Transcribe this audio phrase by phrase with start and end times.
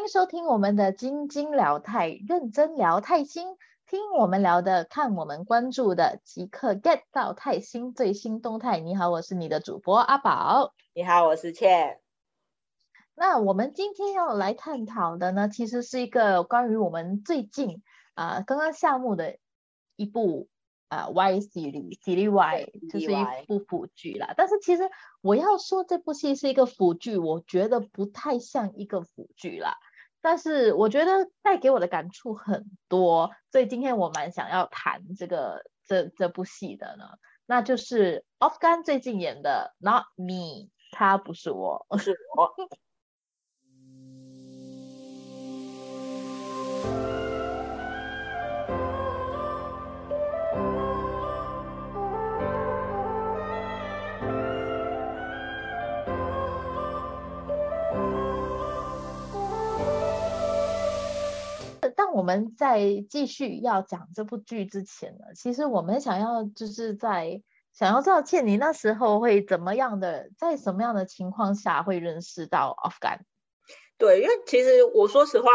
[0.00, 8.80] 迎收听我们的晶晶聊泰认真聊泰新，听我们聊的，看我们关注的，即刻 get 到泰新最新动态。
[8.80, 10.72] 你好，我是你的主播阿宝。
[10.94, 12.00] 你好，我是倩。
[13.14, 17.82] 那我们今天要来探讨的呢，其实是一个关于我们最近
[18.14, 19.36] 啊刚刚下幕的
[19.96, 20.48] 一部
[20.88, 24.32] 啊 Y 系列系列 Y，就是一部腐剧啦。
[24.34, 24.90] 但是其实
[25.20, 29.76] 我要说这部戏是一个腐剧，我觉得不太像一个腐剧啦。
[30.20, 37.04] 但是我觉得带给我的感触很多，所以今天我蛮想要谈这个这这部戏的呢，
[37.46, 42.52] 那就是 Off Gun 最近演的 Not Me，他不是我，是我。
[62.04, 73.20] 我们在继续要讲这部剧之前呢，其实我们想要就是在想要知道倩，你那时候会怎么样的，在什么样的情况下会认识到 Off Gun？
[73.98, 75.48] 对，因为其实我说实话，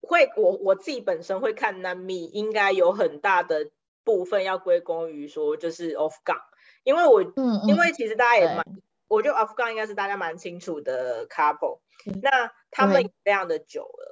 [0.00, 3.70] 会我我自己本身会看 Nami，应该有很大的
[4.04, 6.40] 部分要归功于说就是 Off Gun，
[6.82, 8.64] 因为我嗯因为其实大家也蛮，
[9.08, 11.80] 我觉得 Off Gun 应该是大家蛮清楚的 couple，
[12.22, 14.11] 那他们非常的久了。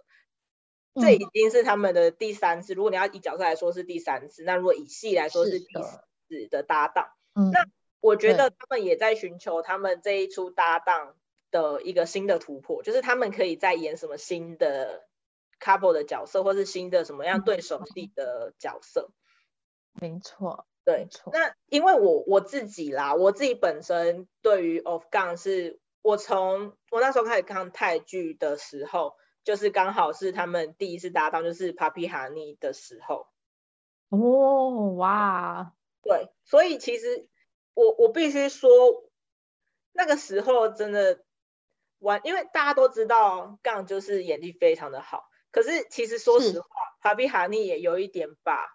[0.94, 2.74] 这已经是他们的第三次。
[2.74, 5.83] 如果你要以角色来说是第三次，那如果以戏来说是第四
[6.28, 7.10] 次的搭档。
[7.33, 7.64] 那
[8.00, 11.14] 我觉得他们也在寻求他们这一出搭档
[11.52, 15.06] 的一个新的突破，就是他们可以再演什么新的
[15.61, 19.12] couple 的角色，或是新的什么样对手戏的角色。
[19.92, 21.06] 没错，对。
[21.33, 29.14] 那因为我我自己啦，我自己本身对于 Off Gun 是我从我那时候开始看泰剧的时候。
[29.44, 33.27] 就是刚好是他们第一次搭档，就是 Papi Honey 的时候。
[34.10, 37.28] 哦，哇，对，所以其实
[37.74, 38.70] 我我必须说，
[39.92, 41.24] 那个时候真的
[42.01, 46.67] 玩，因为大家都知道杠就是演技非常的好，可是其实说实话
[47.02, 48.68] ，Papi Honey 也有一点把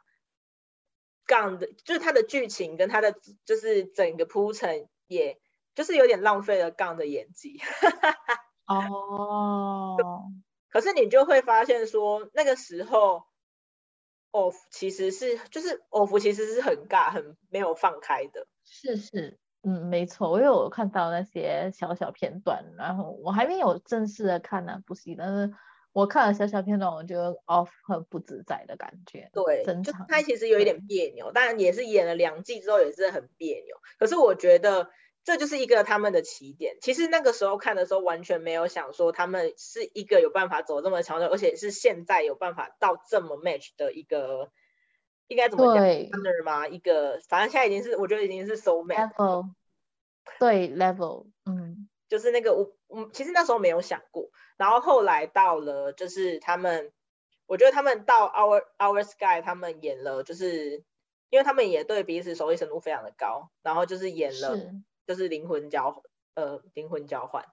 [1.25, 5.37] 杠的，就是他的剧情跟他的就是整个铺陈，也
[5.73, 7.59] 就是有点浪费了杠的演技。
[8.67, 9.97] 哦。
[10.75, 13.23] 可是你就会发现说，那个时候
[14.33, 18.45] ，off 其实是就是 off 其实是很尬、很没有放开的。
[18.65, 25.53] 是是，嗯，没错，我有看到那些小小片段，然后我还没有正式的看那部戏，但是
[25.93, 29.29] 我看了小小片段，我觉得 off 很不自在的感觉。
[29.31, 33.77] 对，就他其实有一点别扭，当然也是演了两季之后也是很别扭。
[33.97, 34.89] 可是我觉得。
[35.25, 36.77] 这就是一个他们的起点。
[36.81, 44.51] 其实那个时候看的时候，完全没有想说他们是一个有办法走这么长的，而且是现在有办法到这么 match 的一个，
[45.27, 46.67] 应该怎么讲 partner 吗？
[46.67, 49.49] 一个，反正现在已经是，我觉得已经是 so level，
[50.39, 56.91] 对 level，嗯，就是那个我，我其实那时候没有想过，然后后来到了，就是他们，
[57.47, 60.83] 我觉得他们到 our our sky，他们演了，就是
[61.31, 64.55] 因为他们也对彼此熟悉程度非常的高，然后就是演了。
[65.07, 67.45] 就是灵魂交呃灵魂交换，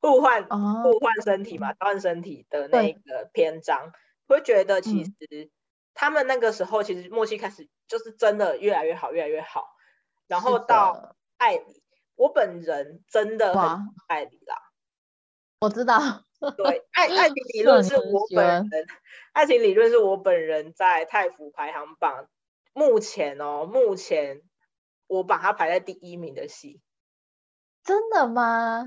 [0.00, 3.92] 互换互换身体嘛，交换身体的那个篇章，
[4.26, 5.50] 会觉得其实
[5.94, 9.68] 他们那个时候其实默契开始就是真的越来越好，越来越好。
[10.26, 11.82] 然后到爱里，
[12.16, 14.56] 我本人真的很爱你啦。
[15.60, 16.24] 我知道，
[16.56, 18.86] 对爱爱情理 论是我本人，
[19.32, 22.28] 爱情理论是我本人在泰服排行榜
[22.72, 24.42] 目前哦目前。
[25.06, 26.80] 我把它排在第一名的戏，
[27.84, 28.86] 真的吗？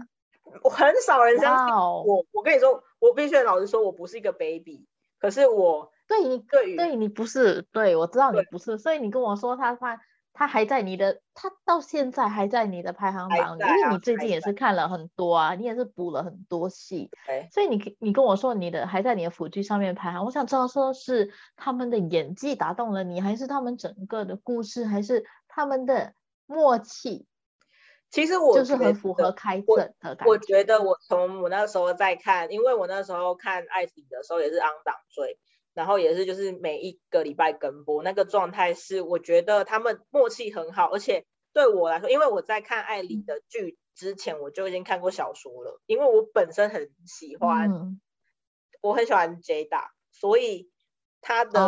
[0.63, 1.67] 我很少人这样
[2.05, 2.25] 我。
[2.31, 4.87] 我跟你说，我必须老实说，我不是一个 baby。
[5.19, 9.99] 可是我对你对对你不是，对我知道你不是，所以你跟我说他他
[10.37, 17.09] 他还在你的，他到现在还在你的排行榜里，因为你最近也是看了很多啊，你也是补了很多戏，
[17.51, 25.25] 所以你你跟我说你的还在你的辅剧上面排行，我想知道说是他们的演技打动了你，还是他们整个的故事，还是？
[25.49, 26.13] 他们的
[26.45, 27.25] 默契，
[28.11, 30.25] 其实我就是很符合开正的感觉。
[30.27, 35.39] 我觉得我从我那时候在看，因为我那时候看《爱情》的时候也是昂档追，
[35.77, 47.69] 然后也是就是每一个礼拜跟播，那个状态是我觉得他们默契很好，而且对我来说，因为我在看艾里的剧之前，我就已经看过小说了，因为我本身很喜欢，
[48.81, 50.71] 我很喜欢 Jada，所以
[51.21, 51.59] 他的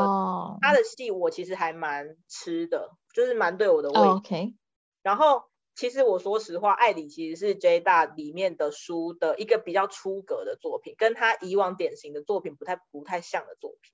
[0.60, 2.90] 他的戏我其实还蛮吃的。
[3.12, 4.54] 就是蛮对我的胃，，OK。
[5.02, 5.46] 然后
[5.76, 13.92] 其实我说实话，艾里其实是 J 大里面的书的一个比较出格的作品，跟他以往典型的作品不太不太像的作品。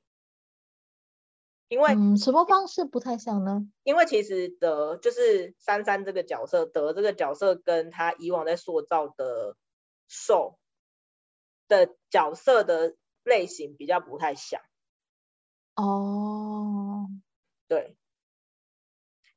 [1.67, 3.67] 因为什么方式不太像呢？
[3.83, 9.57] 因为其实德就是珊珊这个角色，德这个角色跟他以往在塑造的
[10.07, 10.59] 受
[11.67, 14.62] 的角色的类型比较不太像。
[15.75, 17.07] 哦，
[17.68, 17.97] 对。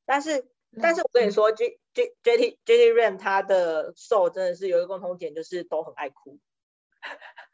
[0.04, 0.48] 但是，
[0.81, 6.38] 但是我跟你说，J J J T J T Ram 他的受真的是有一个共同点，就是都很爱哭。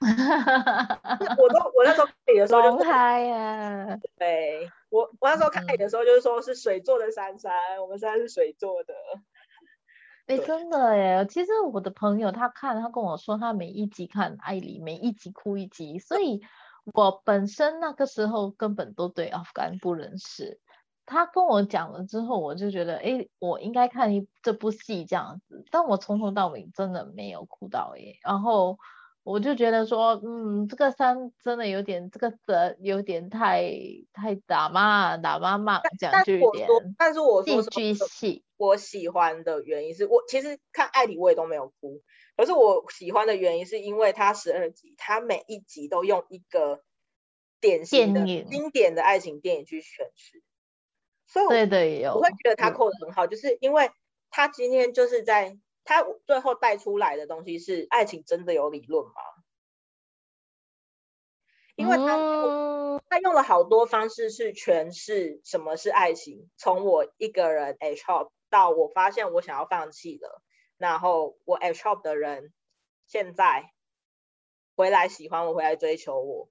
[1.38, 8.94] 我都我那时候看你的时候就嗨呀，对我我那时候看你的时候就是说是水做的珊珊，我们珊珊是水做的。
[10.26, 11.26] 哎，真的耶！
[11.28, 16.40] 其实我的朋友他看他跟我说，他每一集看艾莉，每一集哭一集，所以
[16.92, 20.60] 我本身那个时候根本都对阿富汗不认识。
[21.06, 28.78] 他跟我讲了之后，我就觉得，哎，我应该看一这部戏这样子，但我从头到尾真的没有哭到耶，然后。
[29.24, 33.72] 我就觉得说，嗯，这个三真的有点，这个的有点太
[34.12, 36.68] 太打骂打骂骂讲句点。
[36.98, 42.02] 但是我说戏剧系，我喜欢的原因是我其实看艾里我也都没有哭，
[42.36, 46.82] 可是我喜欢的原因是因为它十二集，它每一集都用一个
[47.62, 50.42] 典型的经典的爱情电影去诠释，
[51.26, 53.90] 所以对对，我会觉得他扣的很好，就是因为
[54.28, 55.58] 他今天就是在。
[55.84, 59.12] 他最后带出来的东西是爱情真的有理论吗？
[61.76, 66.48] 因为他他用了好多方式去诠释什么是爱情。
[66.56, 70.40] 从我一个人 H hop 到我发现我想要放弃了，
[70.78, 72.52] 然后我 H hop 的人
[73.06, 73.72] 现在
[74.76, 76.48] 回来喜欢我，回来追求我。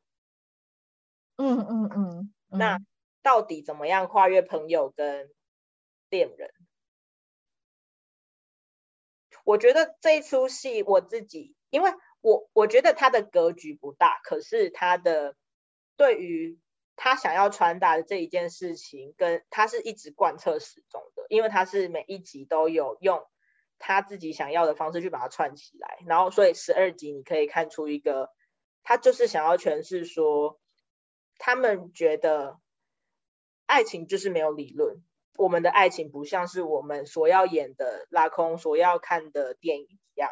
[1.37, 2.33] 嗯嗯嗯。
[2.49, 2.79] 那
[3.21, 5.33] 到底怎么样跨越朋友跟
[6.09, 6.51] 恋人？
[9.43, 11.91] 我觉得这一出戏，我自己，因为
[12.21, 15.35] 我我觉得他的格局不大，可是他的
[15.97, 16.59] 对于
[16.95, 23.25] 他想要传达的这一件事情，跟他是一直贯彻始终的，因为他是每一集都有用
[23.79, 28.29] 他自己想要的方式去把它串起来，然后所以十二集你可以看出一个，
[28.83, 30.59] 他就是想要诠释说，
[31.37, 32.59] 他们觉得
[33.65, 35.03] 爱情就是没有理论。
[35.37, 40.29] 我们的爱情不像是我们所要演的拉空所要看的电影一样，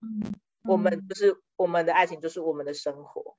[0.00, 0.32] 嗯，
[0.62, 3.36] 我们就是我们的爱情就是我们的生活，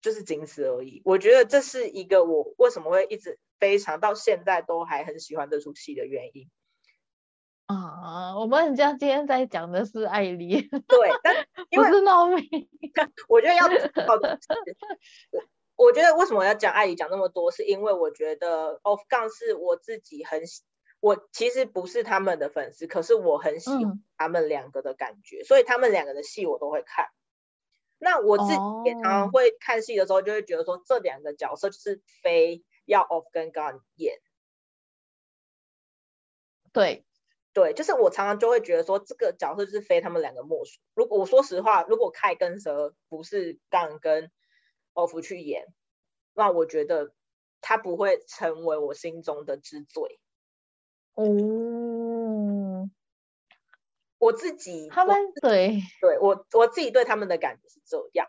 [0.00, 1.02] 就是仅此而已。
[1.04, 6.50] 我觉得这是一个我为什么会一直非常到现在都还很喜欢这出戏的原因。
[7.66, 11.34] 啊，我们家今天在讲的是艾丽，对，但
[11.72, 12.68] 不是闹米。
[13.28, 13.64] 我觉得要
[14.06, 14.38] 好的
[15.76, 20.62] 我觉得为什么要讲艾姨讲那么多，是因为我觉得 Off 杠是我自己很喜，
[21.00, 27.08] 我其实不是他们的粉丝，可是我很喜欢他们两个的感觉，所以他们两个的戏我都会看。
[27.98, 34.18] 那我自己也常常会看戏的时候，就会觉得说这两个角色就是非要 Off 跟 Gun 演。
[36.72, 37.04] 对，
[37.52, 40.80] 对，就是我常常就会觉得说这个角色就是非他们两个莫属。
[40.94, 44.30] 如果我说实话，如果开跟蛇不是 Gun 跟
[44.94, 45.66] off 去演，
[46.32, 47.12] 那我觉得
[47.60, 50.18] 他不会成为我心中的之最。
[51.14, 52.88] 哦，
[54.18, 58.28] 我自己他们对对我我自己对他们的感觉是这样。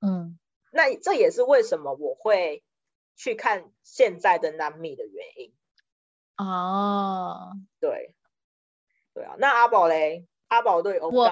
[0.00, 0.38] 嗯，
[0.70, 2.62] 那这也是为什么我会
[3.16, 5.54] 去看现在的南米的原因。
[6.36, 8.14] 哦，对，
[9.14, 10.26] 对啊，那阿宝嘞？
[10.48, 11.30] 阿宝对我。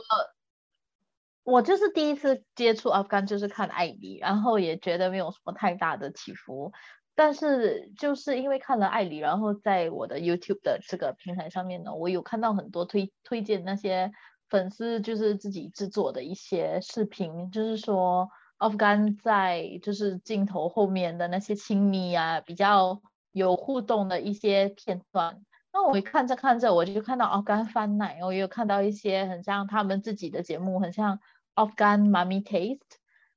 [1.44, 6.72] 我就是第一次接触阿富汗，就是看艾丽，然后也觉得没有什么太大的起伏。
[7.14, 14.10] 但是就是因为看了艾丽，然后在我的 YouTube 的这个平台上面呢，我有看到很多推推荐那些
[14.48, 25.40] 粉丝就是自己制作的一些视频，就是说阿富汗在就是镜头后面的那些亲密啊，比较有互动的一些片段。
[25.72, 31.20] 那我看着看着，我就看到阿富汗翻奶，我有看到一些很像他们自己的节目，很像。
[31.54, 32.80] Afghan Mummy Taste，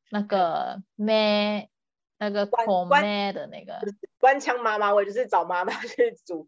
[0.10, 1.70] 那个咩，
[2.18, 3.80] 那个口咩的那个
[4.20, 6.48] 官腔妈妈味，就是找妈妈去煮，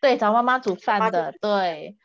[0.00, 1.96] 对，找妈妈煮饭的，对，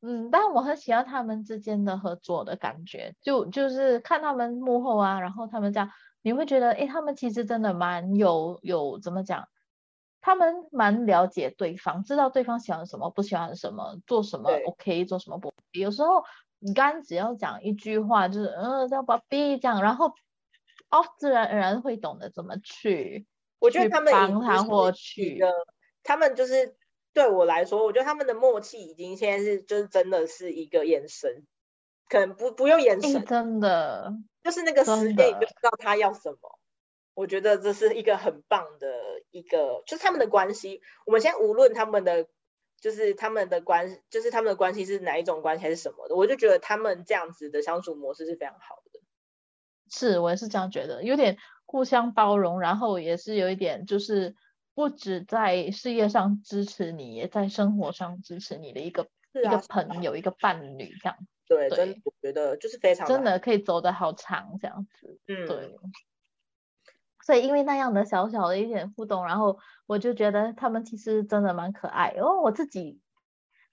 [0.00, 5.90] 嗯，但我很喜欢他们之间的合作的感觉，就就是看他们幕后啊，然后他们这样，
[6.22, 9.48] 你会觉得，哎，他们其实真的蛮有有怎么讲，
[10.20, 16.24] 他们蛮了解对方，知道对方喜欢什么，不喜欢什么，做什么 OK，做什么不，有时候。
[16.60, 20.14] 你刚只要讲一句话，就是嗯，叫宝贝这样，然后
[20.90, 23.26] 哦，自然而然会懂得怎么去，
[23.58, 25.40] 我觉得他们帮他或去，
[26.02, 26.76] 他们就是
[27.12, 31.46] 对我来说，我觉得他们的默契已经现在是就是真的是一个眼神，
[32.08, 36.58] 可能不不用眼神，真的就是那个时间你就知道他要什么。
[37.12, 38.88] 我觉得这是一个很棒的
[39.30, 40.80] 一个，就是他们的关系。
[41.04, 42.28] 我们现在无论他们的，
[42.80, 49.00] 就是他们的关，就是他们的关系是哪一种关系还是什么的，我就觉得他们这样子的相处模式是非常好的。
[49.92, 54.34] 是我也是这样觉得，有点互相包容，然后也是有一点就是
[54.74, 61.16] 不止在事业上支持你，也在生活上支持你的一个一个朋友，一个伴侣这样。
[61.46, 65.18] 对，真的我觉得就是非常真的可以走得好长这样子。
[65.26, 65.76] 嗯，对。
[67.24, 72.14] 所以因为那样的小小的一点互动，然后我就觉得他们其实真的蛮可爱。
[72.18, 73.00] 哦，我自己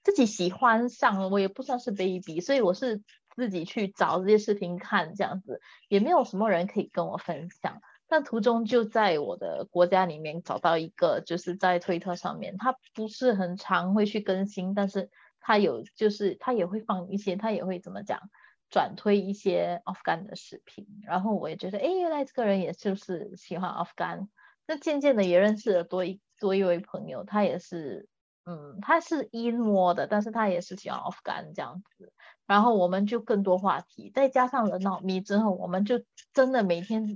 [0.02, 3.02] 自己喜欢上，我也不算是 baby，所以我是
[3.34, 7.80] 自己去找这些视频看，这样子也没有什么人可以跟我分享。
[8.10, 18.18] 但途中就在我的国家里面找到一个，就是在推特上面，他不是很常会去更新，但是他有，就是他也会放一些，他也会怎么讲？
[18.70, 24.28] 转推一些 Afghan 的视频，然后我也觉得，哎，原来这个人也就是喜欢 Afghan。
[24.66, 28.08] 那渐渐的也认识了多一多一位朋友，他也是，
[28.44, 32.12] 嗯，他是英模的，但是他也是喜欢 Afghan 这样子。
[32.46, 36.02] 然后我们就更多话题，再加上了 Not Me 之后，我们就
[36.34, 37.06] 真的每天，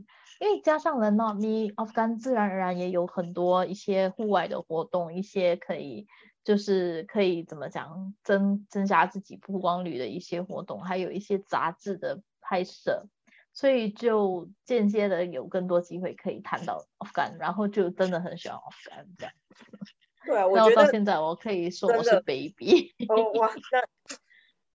[0.41, 6.07] 因为加上了 Not Me，Afghan 自然而然也有很多一些户外的活动，一些可以。
[6.45, 13.07] 就是可以怎么讲增增加自己曝光率的一些活动，还有一些杂志的拍摄，
[13.53, 19.33] 所以就间接的有更多机会可以谈到 Afghan，然后就真的很喜欢 Afghan 这样。
[20.27, 22.93] 对啊，我觉得到现在我可以说我是 baby。
[23.09, 24.17] 哦哇，那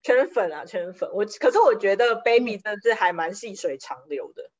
[0.03, 4.51] 圈粉啊圈粉，我可是我觉得 baby 真的是还蛮细水长流的。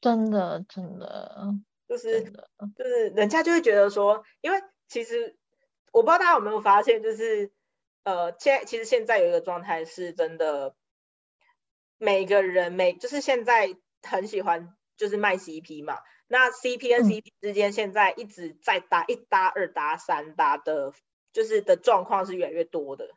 [0.00, 1.54] 真 的真的，
[1.86, 2.22] 就是
[2.76, 5.36] 就是人家就会觉得说，因为其实。
[5.92, 7.50] 我不知道大家有没有发现，就是
[8.04, 10.74] 呃，现其实现在有一个状态是真的，
[11.98, 20.92] 每个人每就是现在很喜欢就是卖 CP 嘛，那 CP 跟 CP 之间现在一直在搭一搭二搭三搭的，
[21.32, 23.10] 就是的状况是越来越多的。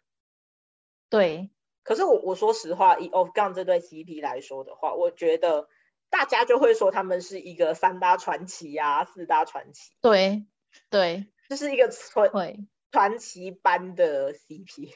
[1.09, 1.49] 对，
[1.83, 5.67] 可是我我说实话，以 Of Gun 这对 CP 来说的话，我觉得
[6.09, 9.91] 大家就会说他们是一个三搭传奇啊，四搭传奇。
[10.01, 10.45] 对
[10.89, 11.27] 对。
[11.51, 12.31] 就是一个传
[12.93, 14.93] 传奇般的 CP，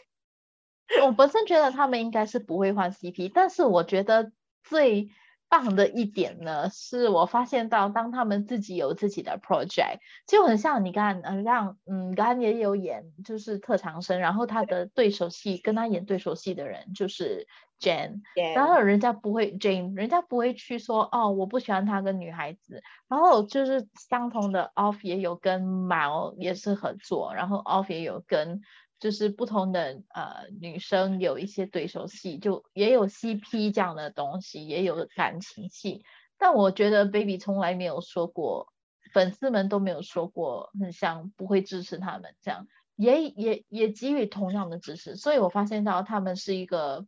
[1.05, 4.31] 我本身觉得他们应该是不会换 CP，但是我觉得
[4.63, 5.09] 最
[5.49, 17.47] 棒的一点呢，是我发现到当他们自己有自己的 project，就很像你看，嗯，让嗯，刚刚也有演就是特长生，然后他的对手戏跟他演对手戏的人就是。
[17.77, 18.21] Jane，
[18.55, 22.81] 然后人家不会 Jane，人家不会去说哦，我不喜欢他跟女孩子。
[23.09, 28.61] 然后就是相同的 Off 也有跟毛也是合作，然后 Off 也有跟
[29.05, 36.03] 就是不同的呃女生有一些对手戏，就也有 CP 这样的东西，也有感情戏。
[36.39, 38.73] 但我觉得 Baby 从来没有说过，
[39.13, 45.15] 粉丝们都没有说过很像不会支持他们这样，也也也给予同样的支持。
[45.15, 47.05] 所以我发现到他们是一个。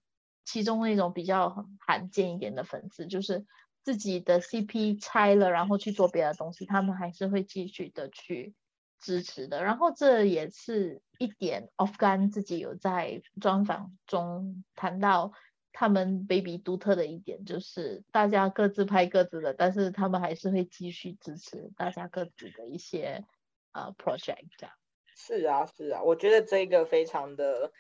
[0.50, 3.46] 其中那种比较罕见一点的粉丝，就是
[3.84, 8.56] 自己的 CP 拆了，然后去做别的东西，他们还是会继续的去
[9.00, 9.64] 支持的。
[9.64, 15.32] 然后这也是一点 o f g h a n 自己有在专访中谈到，
[15.72, 23.26] 他们 Baby 独特的一点就是大家各自拍各自的，但是他们还是会继续支持大家各自的一些
[23.72, 24.76] 呃 project 这样。
[25.16, 27.72] 是啊，是啊，我觉得这个非常的。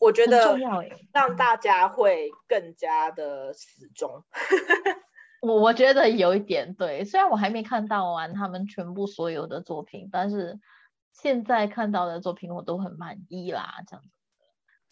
[0.00, 0.56] 我觉得
[1.12, 4.24] 让大家会更加的死忠。
[5.40, 10.58] 我我觉得有一点对，虽然我还没看到完他们全部所有的作品，但是
[11.12, 14.10] 现在看到的作品我都很满意啦，这样子，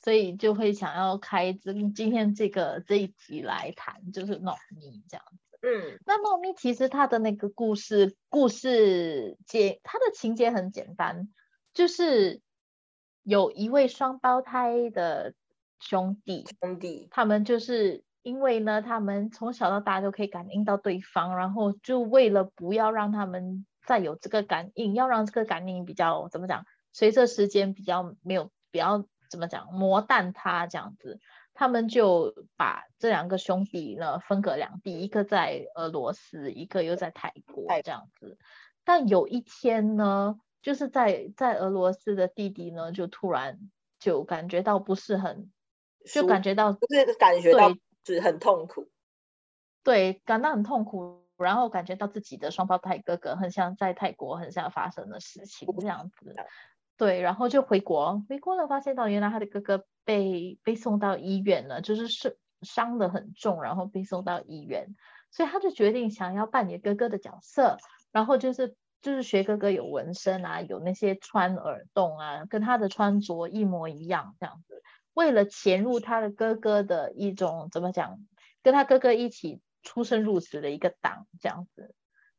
[0.03, 5.59] 所以就会想要开今今天这个这一集来谈，就是糯米这样子。
[5.63, 11.29] 嗯，那糯米其实它的那个故事故事简，它的情节很简单，
[11.73, 12.41] 就是。
[13.29, 15.35] 有一位双胞胎的
[15.81, 31.21] 兄弟，兄弟，他们就是因为呢，他们从小到大都可以感应到对方，然后就为了不要让他们再有这个感应，要让这个感应比较怎么讲，随着时间比较没有比较怎么讲磨淡它这样子，
[31.55, 38.39] 他们就把这两个兄弟呢分隔两地，一个在俄罗斯，一个又在泰国这样子，
[38.85, 40.41] 但有一天呢。
[40.63, 43.61] 就是在在俄罗斯的弟弟呢，就突然
[44.01, 45.53] 就感觉到不是很，
[46.13, 47.73] 就感觉到不是感觉到
[48.15, 48.89] 是很痛苦，
[49.83, 56.33] 对，感到很痛苦，然后感觉到自己的双胞胎哥哥很像在泰国很像发生的事情这样子，
[56.97, 64.95] 对，然后就回国，回国了发现到原来他的哥哥被被送到医院了，就是是伤的很重，然后被送到医院，
[65.31, 67.77] 所以他就决定想要扮演哥哥的角色，
[68.13, 74.83] 然后就是就是学哥哥有纹身啊，有那些穿耳洞啊，跟他的穿着一模一样这样子，
[75.17, 78.19] 为了潜入他的哥哥的一种怎么讲，
[78.63, 81.95] 跟他哥哥一起出生入死的一个党这样子。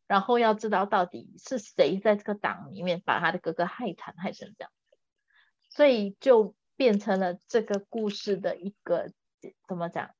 [0.05, 4.71] 然后要知道到底是谁在这个党里面把他的哥哥害惨害成这样，
[5.69, 9.11] 所以就变成了这个故事的一个
[9.67, 10.11] 怎么讲，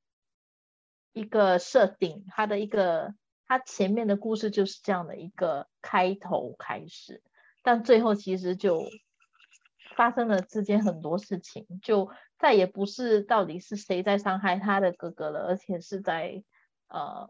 [1.13, 3.13] 一个设定，他的一个
[3.45, 7.21] 他前面的故事就是这样的一个开头开始，
[7.61, 8.83] 但最后其实就
[9.95, 16.43] 发生了之间很多事情，就再也不是到底是谁在伤害他的哥哥了，而且是在
[16.87, 17.29] 呃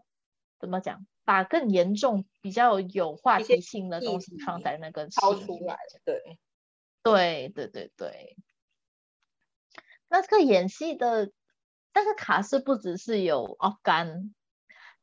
[0.60, 1.06] 怎么讲？
[1.24, 6.40] 把更严重、比较有话题性的东西放在那个掏出来，对，
[7.04, 8.38] 对对对对。
[10.08, 11.30] 那这个演戏的，
[11.92, 14.34] 但是卡斯不只是有 Off 干，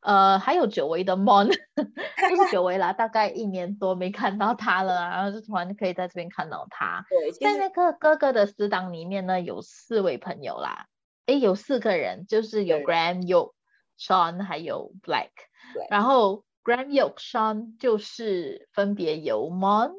[0.04, 1.54] 呃，还有久违的 Mon，就
[2.44, 7.04] 是久违啦， 大概一年多没看到他了，然后就突然可以在这边看到他。
[7.08, 10.86] 对，在那个哥哥的死党里面呢，有四位朋友啦，
[11.26, 13.54] 诶，有四个人，就是有 Graham、有
[13.98, 15.30] Sean 还有 Black。
[15.88, 19.92] 然后 Graham York Sean 就是分别有 Mon，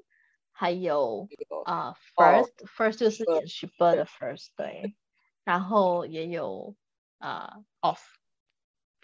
[0.51, 1.27] 还有
[1.65, 4.95] 啊 First First 就是演 Super 的 First 对，
[5.43, 6.75] 然后也有
[7.17, 7.99] 啊 Off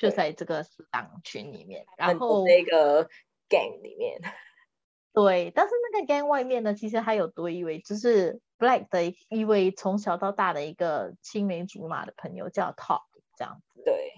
[0.02, 3.08] 就在这个死党群里面，然后那个
[3.48, 4.20] Gang 里面，
[5.14, 13.04] 对，但是那个 Gang 外面呢，其实还有多一位，就是 Black 的一位从小到大的一个青梅竹马的朋友叫 Top
[13.38, 14.14] 这样子，对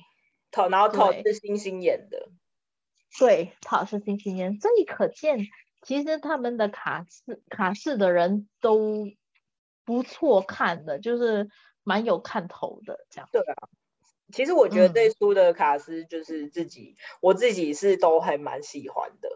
[0.53, 2.29] ，Top 然后 Top 是星星演的。
[3.19, 5.39] 对，，Top 是星星演，所以可见
[5.81, 9.11] 其实他们的卡式卡式的人都
[9.83, 11.49] 不错看的，就是
[11.83, 13.29] 蛮有看头的这样。
[13.31, 13.69] 对啊，
[14.33, 19.29] 其实我觉得这书的卡斯就是自己，我自己是都还蛮喜欢的。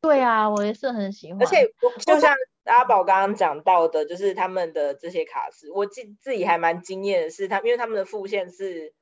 [0.00, 1.40] 对啊，我也是很喜欢。
[1.40, 1.72] 而且
[2.04, 8.94] 就像阿宝刚刚讲到的，就是他们的这些卡斯，我自自己还蛮惊艳的是，他因为他们的副线是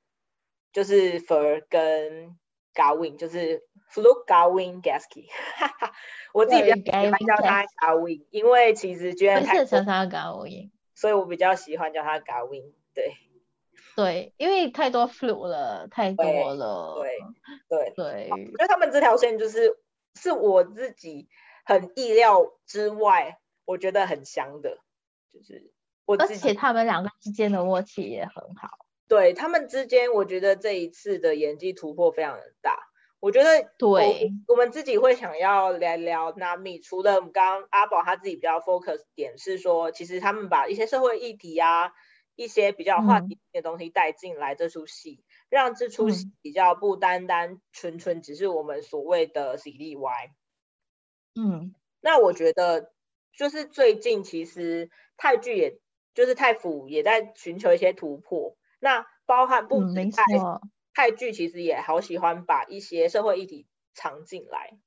[0.73, 2.37] 就是 Fur 跟。
[2.73, 5.27] Gawin 就是 Fluke Gawin Gasky，
[6.33, 12.73] 我自己比较喜欢叫他 Gawin，因为其实居然太叫他 Gawin，所以我比较喜欢叫他 Gawin。
[12.95, 13.17] 对，
[14.01, 17.01] 对，因为太多 Fluke 了，太多了。
[17.01, 17.19] 对，
[17.69, 18.29] 对，对。
[18.31, 19.77] 我觉得他们这条线就是
[20.15, 21.29] 是我自己
[21.65, 24.79] 很意料之外，我觉得很香的，
[25.33, 25.71] 就是
[26.07, 28.71] 我而且他们两个之间的默契也很好。
[29.07, 32.87] 对他们之间，我觉得这一次的演技突破非常的大。
[33.19, 36.83] 我觉得，对，我们自己会想要聊聊 Nami。
[36.83, 41.93] 除了刚刚阿宝他自己比较 focus 点是说，其实他们把一些社会议题啊，
[42.41, 50.31] 一些比较话题的东西带进来这出戏，让这出戏比较不单单纯纯只是我们所谓的喜力 Y。
[51.35, 52.93] 嗯，那我觉得
[53.37, 55.79] 就是最近其实泰剧也
[56.15, 58.57] 就是泰府也在寻求一些突破。
[58.79, 60.25] 那包含不止泰
[60.95, 64.79] 泰剧，其实也好喜欢把一些社会议题藏进来。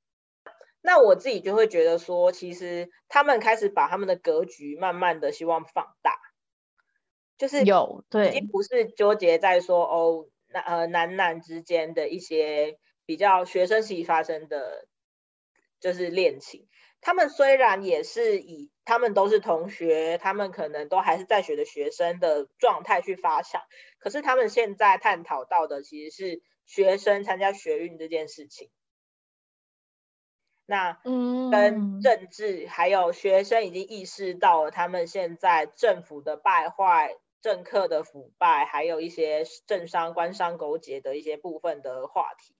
[0.82, 6.18] 那我自己就会觉得说，其实他们开始把他们的格局慢慢的希望放大，
[7.44, 14.88] 就是有对，已经不是纠结在说哦，男呃男男之间的一些比较学生时期发生的，
[15.78, 16.66] 就是恋情。
[17.02, 23.60] 他们虽然也是以他们都是同学，他们可能都还是在学的学生的状态去发想，
[23.98, 28.70] 可是他们现在探讨到的其实是学生参加学运这件事情。
[30.64, 42.54] 那嗯，跟政治还有学生已经意识到了他们现在政府的败坏、政客的腐败，还有一些政商官商勾结的一些部分的话题。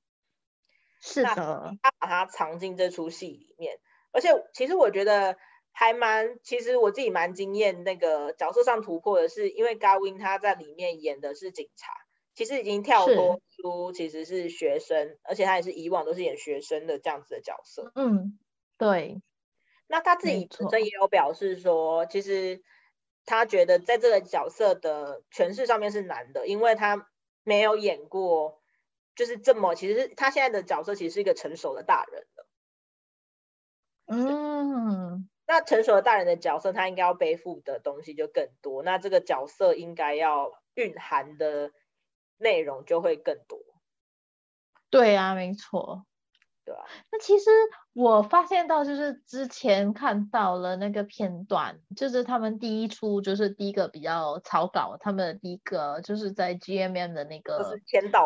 [1.01, 3.79] 是的，他把它藏进这出戏里面。
[4.13, 5.39] 而且其实我觉得
[5.73, 11.95] 还蛮，其实我自己蛮惊艳那个角色上突破的是，因为 Gavin 他在里面演的是警察，
[12.35, 17.91] 其实已经跳脱出其实是学生，而且他也是以往都是演学生的这样子的角色。
[17.95, 18.39] 嗯，
[18.77, 19.23] 对。
[19.87, 22.63] 那他自己本身也有表示说，其实
[23.27, 27.09] 他觉得在这个角色的诠释上面是难的，因为他
[27.43, 28.61] 没有演过，
[29.15, 32.27] 就是这么，其实他现在的角色其实是一个成熟的大人。
[34.07, 41.73] 嗯，那成熟的大人的角色，他应该要背负的东西就更多，那这个角色应该要蕴含的
[42.37, 43.59] 内容就会更多。
[44.91, 46.05] 对啊，没错。
[46.65, 46.81] 对啊。
[47.13, 47.51] 那其实
[47.93, 57.79] 我发现到，就是之前看到了那个片段，就是他们第一出，就是第一个比较草稿，他们的第一个就是在 GMM 的那个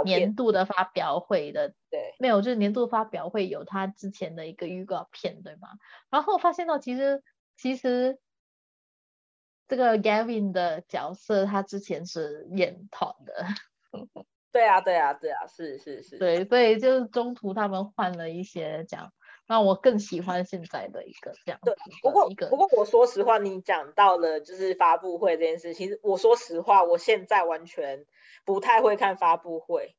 [0.05, 5.69] 年度的发表会的，对，没有，就是年度发表会有他之前的一个预告片，对吗？
[6.11, 7.23] 然后发现到，其实
[7.57, 8.19] 其实
[9.67, 13.45] 这个 Gavin 的角色，他之前是演团的。
[14.59, 19.13] 对啊，对啊，对啊，是是是，对，所以就是中途他们换了一些这样，
[19.47, 21.61] 那我更喜欢现在的一个这样。
[21.65, 28.05] 对，不过不过我说实话，你讲到了就是发布会这件事，其实我说实话，我现在完全
[28.45, 29.95] 不太会看发布会。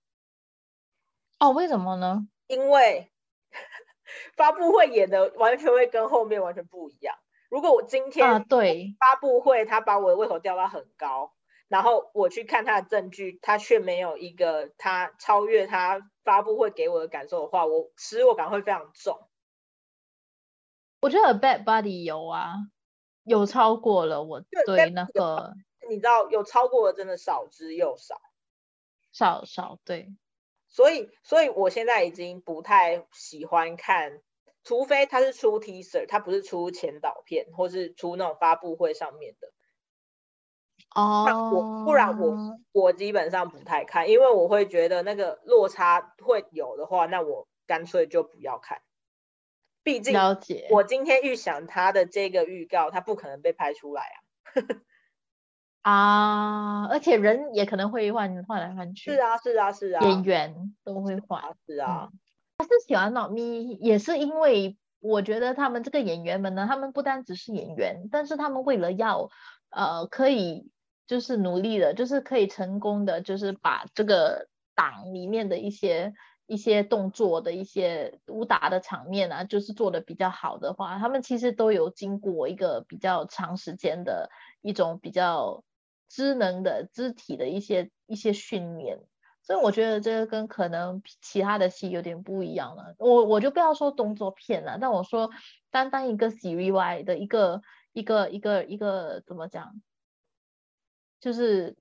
[1.39, 2.27] 哦，为什么呢？
[2.47, 3.09] 因为
[4.35, 7.15] 发布会演的完全会跟后面完全不一样。
[7.49, 11.31] 如果我今天啊对发布会，他把我的胃口调到很高。
[11.69, 19.29] 然后我去看他的证据，他却没有一个他超越他发布会给我的感受的话，我失落感会非常重。
[21.01, 22.55] 我觉得 Bad Buddy 有啊，
[23.23, 25.53] 有超过了我对那个，
[25.87, 28.19] 你知道有超过的真的少之又少，
[29.13, 30.13] 少少对。
[30.67, 34.21] 所以，所以我现在已经不太喜欢看，
[34.63, 39.51] 除非他是出 teaser，他不是出前导片，或是出那种发布会上面的。
[40.95, 42.35] 哦，我不然我
[42.71, 48.79] 我基本上不太看，因为我会觉得那个落差会有的话，那我干脆就不要看。
[49.83, 54.17] 毕竟了解我今天预想他的这个预告，他不可能被拍出来啊。
[55.83, 59.11] 啊，而且人也可能会换换来换去。
[59.11, 61.41] 是啊，是啊，是啊，演员都会换。
[61.67, 62.09] 是啊，
[62.57, 69.29] 我是喜欢老咪，也是因为我觉得他们这个演员们呢，他们不单只是演员，但是他们为了要
[69.69, 70.71] 呃可以。
[71.09, 76.13] 就是努力的，就是可以成功的，就是把这个党里面的一些
[76.45, 84.29] 一些动作的一些武打的场面啊，就是做的比较好的话，他们其实都有经过一个比较长时间的
[84.61, 85.63] 一种比较
[86.07, 88.99] 智能的肢体的一些一些训练，
[89.41, 92.93] 所以我觉得这个跟可能其他的戏有点不一样了。
[92.99, 95.31] 我我就不要说动作片了，但我说
[95.71, 99.81] 单单一个 C V Y 的一个一个一个一个怎么讲？
[101.19, 101.75] 就是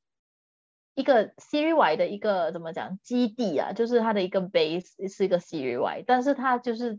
[0.94, 6.98] 一个 Siri Y 的一个怎么讲基地啊，就是它的一个 base 是一个 Siri Y，但是它就是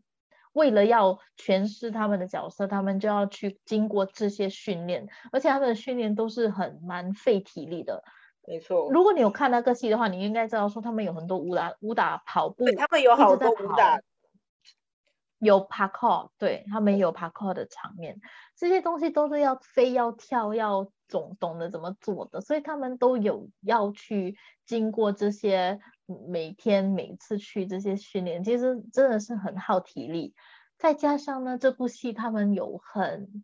[0.54, 8.04] 为了要诠释他们的角色，他们就要去经过这些训练，而且他们的训练都是很蛮费体力的。
[8.48, 14.00] 没错，如果你有看那个戏的话，你应该知道说他们有很多武打、武打、跑步，他们有好多武打。
[15.42, 18.20] 有 parkour，对他们有 parkour 的场面，
[18.58, 25.80] 这些东西都是要飞、要跳、要总懂得怎么做的，所以他们都有要去经过这些
[26.30, 30.34] 每天每次去这些训练，其实真的是很耗体力。
[30.78, 33.44] 再加上呢，这部戏他们有很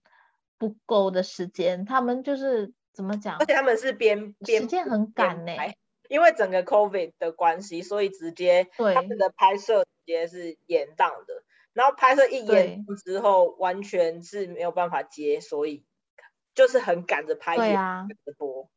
[0.57, 3.37] 不够的时间，他们就是怎么讲？
[3.39, 5.51] 而且他们是边边时间很赶呢，
[6.07, 11.43] 因为整个 COVID 的关系，所以直接他们的拍摄直接是延档的。
[11.73, 15.83] 然后拍摄一演之后，完全是没有办法接，所以
[16.55, 18.69] 就是很赶着拍，对啊，直播。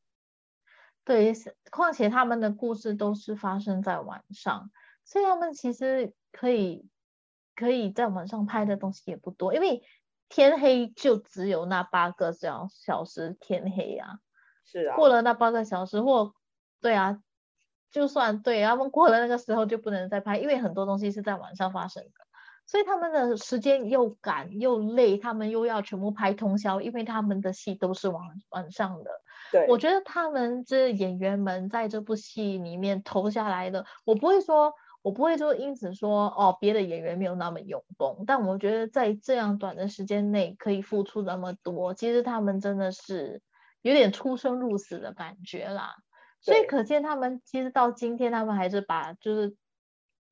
[1.04, 1.32] 对，
[1.70, 4.70] 况且他们的故事都是发生在晚上，
[5.04, 6.86] 所以他们其实可以
[7.56, 9.82] 可以在晚上拍的东西也不多，因为
[10.28, 14.18] 天黑就只有那八个小小时天黑啊。
[14.64, 14.96] 是啊。
[14.96, 16.34] 过了那八个小时，或
[16.82, 17.22] 对啊，
[17.90, 22.10] 就算对他们过了那个时候就不能再拍，因为很多东西是在晚上发生的。
[22.68, 29.10] 所以他们的时间又赶又累，他们又要全部拍通宵，因为他们的戏都是晚晚上的。
[29.50, 43.40] 对，我觉得他们这演员们在这部戏里面投下来的，我不会说，我不会说因此说哦，别的演员没有那么用功，但我觉得在这样短的时间内可以付出那么多，其实他们真的是
[43.80, 45.94] 有点出生入死的感觉啦。
[46.42, 49.56] 所以可见他们其实到今天，他们还是把就是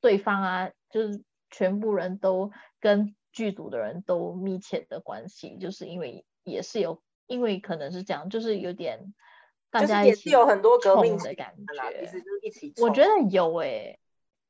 [0.02, 1.24] 对方啊，就是。
[1.50, 9.14] 全部人都跟剧组的人都密切的关系，就是因为也是有，因为可能是这样，就是有点
[9.70, 12.72] 大家也是有很多革命的感觉，其实就一起。
[12.82, 13.98] 我觉得有诶，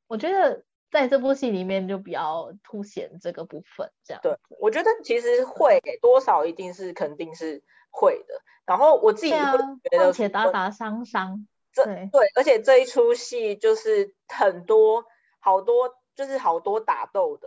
[0.07, 4.21] 我觉得在这部戏里面就比较凸显这个部分，这样。
[4.23, 8.41] 对，我觉得其实会多少一定是肯定是会的。
[8.65, 9.59] 然后我自己会
[9.91, 15.05] 觉得，且打打伤伤，这对，而且这一出戏就是很多
[15.41, 15.93] 好多。
[16.17, 17.47] 就是好多打斗的，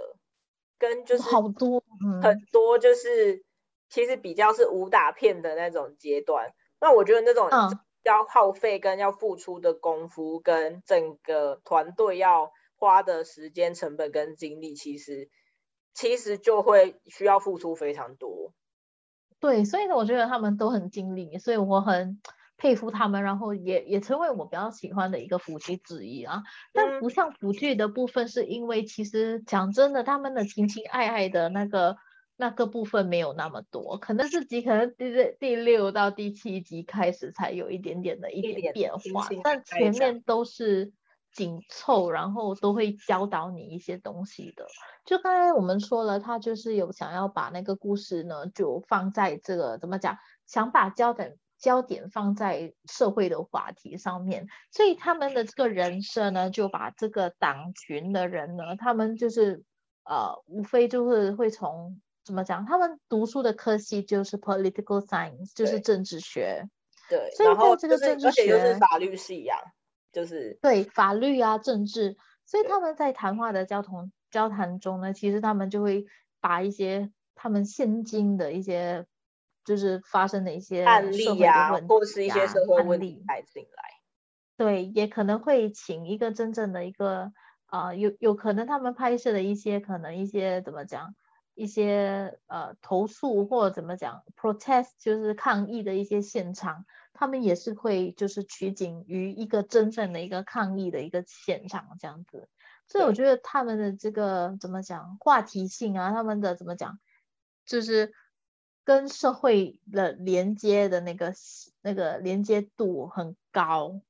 [0.77, 1.83] 跟就是好多
[2.21, 3.43] 很多就是
[3.89, 6.53] 其实比较是武打片的那种阶段。
[6.79, 7.49] 那我觉得那种
[8.03, 15.29] 要耗费跟要付出的功夫，跟整个团队要花的时间成本跟精力，其实
[15.93, 18.53] 其实就会需要付出非常多。
[19.41, 22.21] 对，所以呢，我觉得他们都很尽力，所以我很
[22.59, 26.43] 佩服他们，然后也也成为我比较喜欢的一个夫妻之一啊。
[26.73, 31.97] 但不像腐剧的部分，是因为其实讲真的，他们的情情爱爱的那个
[32.37, 40.91] 那个部分没有那么多，可能是几可能第第六到第七集开始才有一点点的一点变化，但前面都是。
[41.31, 44.65] 紧凑，然后都会教导你一些东西的。
[45.05, 50.17] 就刚才我们说了，他就是有想要把那个故事呢，就放在这个怎么讲，
[50.47, 54.47] 想把焦点焦点放在社会的话题上面。
[54.71, 59.63] 所以他们的这个人设呢，就把这个党群的人呢，他们就是
[60.03, 66.67] 呃，无非就是会从怎么讲，他们读书的科系就是 political science，就是政治学。
[67.09, 69.59] 对，所以在这个政治学，法律是一样。
[70.11, 76.07] 就是对法律啊、政治，所以他们在谈话的交通交谈中呢，其实他们就会
[76.39, 79.05] 把一些他们现今的一些
[79.69, 83.83] 就是发生的一些案例啊，或是一些社会问题带进来。
[84.57, 87.31] 对，也可能会请一个真正的一个
[87.67, 91.13] 啊，有有可能他们拍摄的一些可能一些怎么讲，
[91.53, 96.87] 一些呃投诉或者怎么讲 protest 就是抗议的一些现场。
[97.13, 102.47] 他们也是会就是取景于一个真正的一个抗议的一个现场这样子，
[102.87, 106.97] 所以我觉得他们的这个怎么讲话题性啊，他们的怎么讲，
[107.65, 108.13] 就是
[108.89, 111.31] 跟社会的连接的那个
[111.83, 114.01] 那个连接度很高，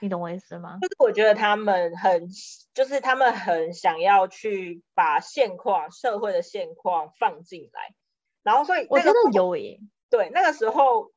[0.00, 0.76] 你懂我意思吗？
[0.82, 2.28] 就是我觉得他们很，
[2.74, 7.94] 就是他们很想要去把现况社会的现况放进来，
[8.42, 9.80] 然后所以我觉得有诶，
[10.10, 11.10] 对那个时候。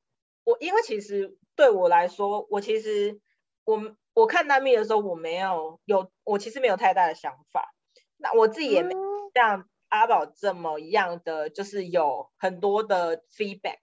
[0.44, 3.20] 我因为其实对我来说，我其实
[3.64, 7.76] 我我看难蜜的时候，我没有有我其实没有太大的想法。
[8.18, 8.96] 那我自己也没
[9.36, 13.78] 像阿宝这么一样的，就是有很多的 feedback。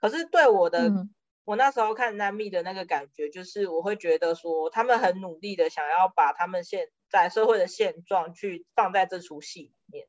[0.00, 0.90] 可是对我的，
[1.44, 10.08] 我那时候看 Nami 的那个感觉，就是我会觉得说，他们很努力的想要把他们现在社会的现状去放在这出戏里面。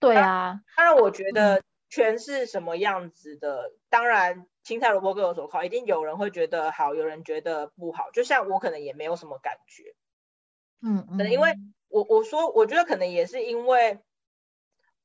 [0.00, 4.46] 对啊，当然我觉得全是什么样子的，当然。
[4.64, 8.12] 青菜萝卜各有所好，一定有人会觉得好，有人觉得不好。
[8.12, 9.96] 就像我可能也没有什么感觉，
[10.80, 11.56] 嗯嗯，因为
[11.88, 13.98] 我我说我觉得可能也是因为，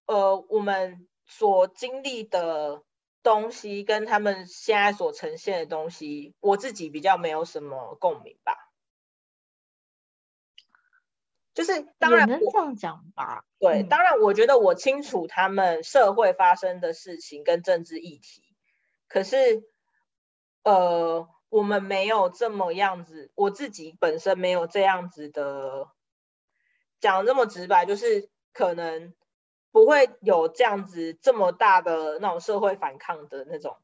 [0.08, 2.84] 呃，我们所经历的
[3.22, 8.56] 东西跟他们现在所呈现的东西，我自己比较没有什么共鸣吧。
[11.54, 18.44] 就是当然能这样讲吧，对，当然我觉得我清楚他们社会发生的事情跟政治议题。
[19.08, 19.64] 可是，
[20.64, 25.90] 呃，我们没有这么样子，我自己本身没有这样子的，
[27.00, 29.16] 讲这么直白，就是可能
[29.78, 33.78] 不会有这样子这么大的那种社会反抗的那种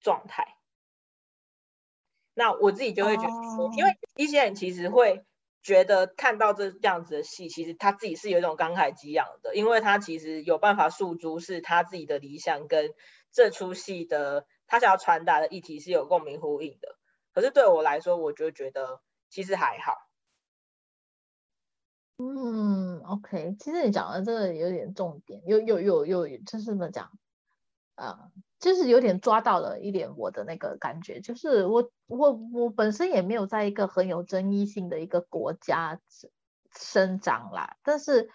[0.00, 0.56] 状态。
[2.32, 5.26] 那我自己就会觉得说，因为一些人其实会
[5.62, 12.94] 觉得看到这这样子的戏，其实他自己是有一种慷慨激昂的，因为他其实有办法诉诸是他自己的理想跟。
[13.32, 16.96] 这出戏的他想要传达的议题是有共鸣呼应的，
[17.32, 20.09] 可是对我来说，我就觉得其实还好。
[22.22, 27.10] 嗯，OK，其实你讲的这个有点重点，有有有有，就是怎么讲
[27.94, 28.30] 啊？
[28.58, 35.98] 就是有点抓到了一点我的那个感觉，就是我我我本身也没有在一个很有争议性的一个国家
[36.76, 38.28] 生长啦，但是。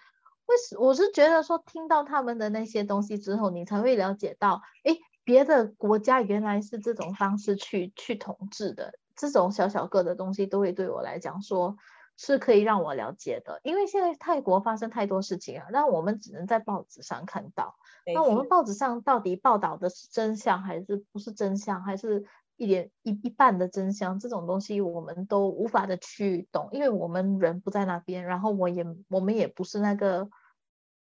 [0.48, 8.92] 为什我是觉得说，听到他们的那些东西之后，你才会了解到，哎，别的国家原来是这种方式去去统治的。
[9.16, 11.76] 这种小小个的东西，都会对我来讲说，
[12.16, 13.60] 是可以让我了解的。
[13.62, 17.76] 因为现在泰国发生太多事情啊，那我们只能在报纸上看到。
[18.14, 22.24] 那我们报纸上到底报道的是真相还是不是真相，还是
[22.56, 24.18] 一点一一半的真相？
[24.18, 30.28] 这种东西我们都无法的去懂，因为我们人不在那边，然后我也我们也不是那个。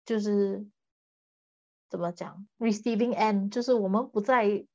[0.04, 0.66] 就是
[1.90, 4.66] 怎么讲，receiving end，就是我们不在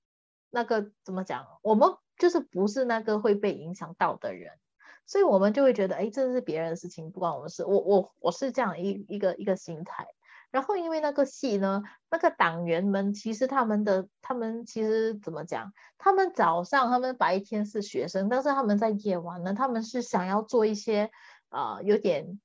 [0.51, 4.59] 那个怎么讲，我们就是不是那个会被影响到的人，
[5.05, 7.65] 所以我们就会觉得，哎，这是别人的事情，不关我们事。
[7.65, 10.05] 我我我是这样一一个一个心态。
[10.51, 21.11] 然后因为那个戏呢，那个党员们其实他们的他们其实怎么讲，他们早上他们白天是学生，但是他们在夜晚呢，他们是想要做一些
[21.49, 22.39] 啊有点。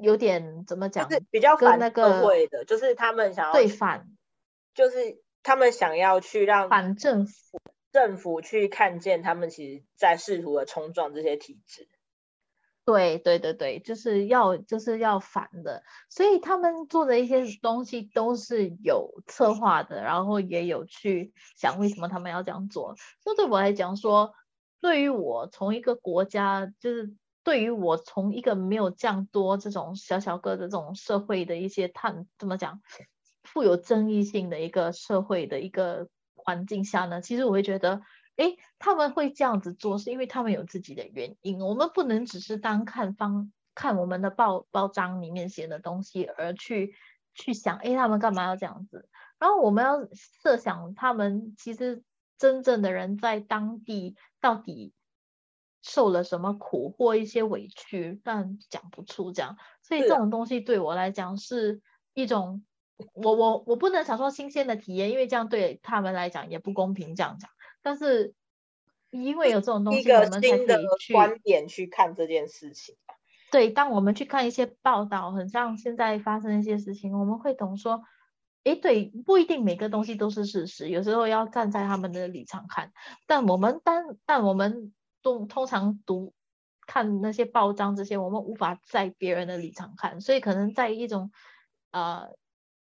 [0.00, 1.10] 有点怎么讲？
[1.10, 4.06] 是比较反那个会的，就是他们想要对反，
[4.74, 7.58] 就是他们想要去让反政府
[7.98, 11.88] 政府去看见他们其实在试图的冲撞这些体制。
[12.84, 22.94] 对对对对，就是要就是要反的，所以他们做的一些东西都是有策划的，然后也有去想为什么他们要这样做。
[23.24, 24.32] 那对我来讲说，
[24.80, 32.80] 对于我从一个国家，就是对于我从一个没有这样多这种小小个的这种社会的一些探，怎么讲，
[33.42, 36.08] 富有争议性的一个社会的一个
[36.48, 38.00] 环境下呢，其实我会觉得。
[38.38, 41.58] 诶，他们会这样子做，是因为他们有自己的原因。
[41.60, 46.94] 我们不能只是单看方看我们的报报章里面写的东西而去
[47.34, 49.08] 去想，诶，他们干嘛要这样子？
[49.40, 50.06] 然后我们要
[50.40, 52.04] 设想他们其实
[52.38, 54.94] 真正的人在当地到底
[55.82, 59.56] 受了什么苦或一些委屈，但讲不出这样。
[59.82, 61.82] 所以这种东西对我来讲是
[62.14, 62.64] 一种，
[63.14, 67.14] 我我我不能想说新鲜的体验，因为这样对他们来讲也不公平。
[67.14, 67.50] 这样讲。
[67.82, 68.34] 但是
[69.10, 72.96] 因为有这种东西，我们才可以去观点去看这件事情。
[73.50, 78.02] 对，当我们去看一些报道，很像现在发生一些事情，我们会懂说，
[78.64, 82.92] 哎，对，不一定每个东西都是事实，有时候要站在他们的立场看。
[83.26, 86.34] 但我们但但我们都通常读
[86.86, 91.30] 看那些报章这些，我们无法在别人的立场看，所以可能在一种
[91.90, 92.28] 呃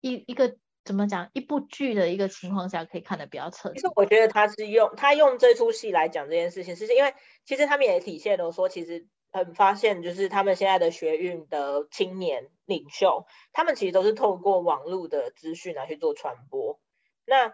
[0.01, 0.57] 一一个。
[0.83, 1.29] 怎么讲？
[1.35, 3.75] 一部剧的一个情况下，可以看得比较彻底。
[3.75, 16.81] 其实我觉得他是用他用这出戏来讲这件事情，是因为其实他们也体现了说，其实很发现就是他们现在的学运的青年领袖，他们其实都是透过网络的资讯来去做传播。
[17.27, 17.53] 那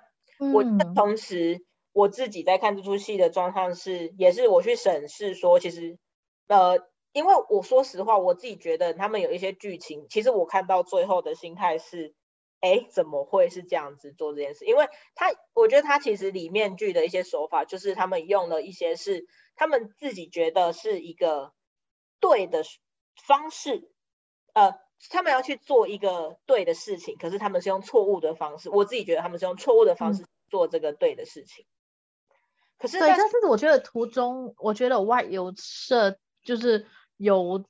[0.52, 0.62] 我
[0.94, 5.98] 同时我自己在看这出戏的状况是，也是我去审视说，其实
[6.46, 6.78] 呃，
[7.12, 12.14] 因为我说实话，我自己觉得他们有一些剧情，其实我看到最后的心态是。
[12.66, 14.64] 哎，怎么会是这样子做这件事？
[14.64, 19.24] 因为他，我觉得他其实里面剧的一些手法，就是他们用了一些是
[19.54, 21.52] 他们自己觉得是一个
[22.18, 22.64] 对的
[23.24, 23.88] 方式，
[24.52, 24.74] 呃，
[25.10, 28.68] 他们要去做一个对的事情，可是他们是用错误的方式。
[28.68, 31.64] 我自己觉得他们是用错误的方式做这个对的事情。
[32.78, 37.64] 可是，对，但是我觉得途中，我觉得外有设就是有。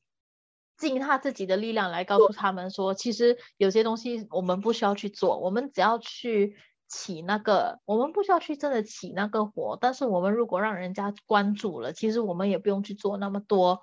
[0.77, 9.79] 尽他自己的力量来告诉他们说，其实有些东西我们不需要去做，我们只要去起那个，我们不需要去真的起那个火。
[9.81, 13.83] 但是我们如果让人家关注了，其实我们也不用去做那么多，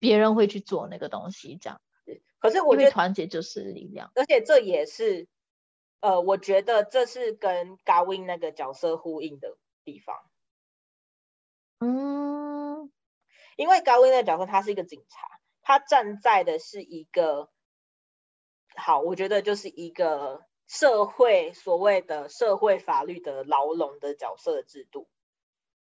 [0.00, 1.56] 别人会去做那个东西。
[1.60, 1.80] 这样，
[2.40, 5.28] 可是我觉得团结就是力量，而且这也是，
[6.00, 10.16] 呃，我觉得这是跟 Gavin 那个角色呼应的地方。
[11.78, 12.90] 嗯，
[13.56, 15.38] 因为 Gavin 那个角色他是一个警察。
[15.62, 17.48] 他站在的是一个
[18.76, 25.08] 好，我觉得就是一个社会所谓的社会法律的牢笼的角色制度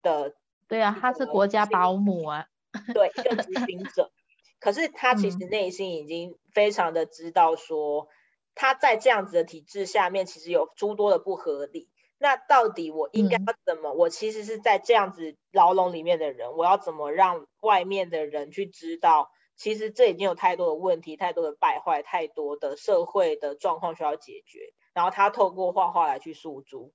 [0.03, 0.35] 的。
[0.69, 2.47] 对啊，他是国家保姆啊。
[2.95, 4.13] 对， 一个执行者。
[4.61, 8.09] 可是他其实内心已经非常的知道，说
[8.55, 11.89] 他在这样子的体制下面，其实有诸多的不合理。
[12.19, 13.93] 那到底我应该要怎么？
[13.95, 19.31] 我其实是在这样子牢笼里面的人，我要怎么让外面的人去知道？
[19.61, 24.73] 其实这已经有太多的问题，太多的败坏，太多的社会的状况需要解决。
[24.95, 26.95] 然后他透过画画来去诉诸。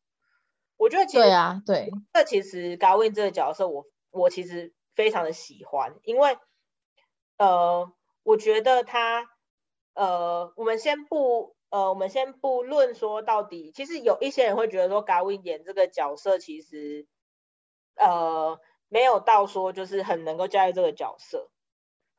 [0.75, 1.91] 我觉得其实对啊，对。
[2.11, 6.39] 这其实 Gavin 这个角色，我我其实非常的喜欢，因为
[7.37, 9.29] 呃，我觉得他
[9.93, 17.05] 呃，我们先不呃，我们先不论说到底，其实有一些人会觉得说 Gavin 演这个角色，其实
[17.95, 21.51] 呃，没有到说就是很能够驾驭这个角色。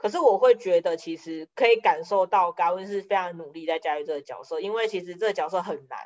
[0.06, 5.98] 可是我会觉得，其实可以感受到高温是非常努力在驾驭这个角色，因为其实这个角色很难。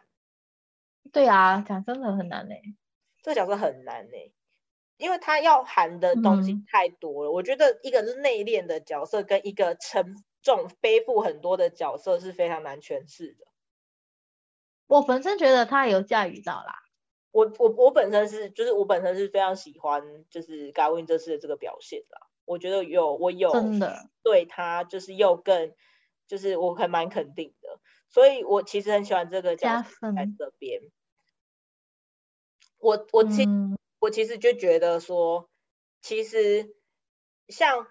[1.12, 2.54] 对啊，讲真的很难呢。
[3.22, 4.16] 这个角色很难呢，
[4.96, 7.30] 因为他要含的东西太多了。
[7.30, 13.44] 我觉得一个内敛的角色跟一个沉重背负很多的角色是非常难诠释的。
[14.86, 16.78] 我本身觉得他有驾驭到啦。
[17.32, 22.29] 我我我本身是，就是我本身是非常喜欢，就是高温这次的这个表现啦。
[22.50, 25.72] 我觉得有，我有真的对他就是又更，
[26.26, 30.82] 就是我还蛮肯定的，所以我其实很喜欢这个角色在这边。
[32.78, 33.46] 我我其
[34.00, 35.48] 我其实就觉得说，
[36.02, 36.74] 其实
[37.46, 37.86] 像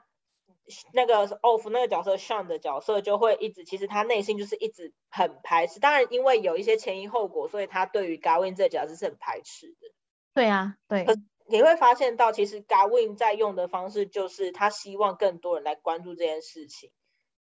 [0.92, 5.80] 那个 off 那个角色 Sean 的角色就会一直，其实他内心就是一直很排斥。
[5.80, 9.94] 当然，因为有一些前因后果，所以他对于 Gavin 这个角色是很排斥的。
[10.34, 11.06] 对啊，对。
[11.50, 16.92] 你会发现到，其实 Gavin 在用的方式就是他希望更多人来关注这件事情，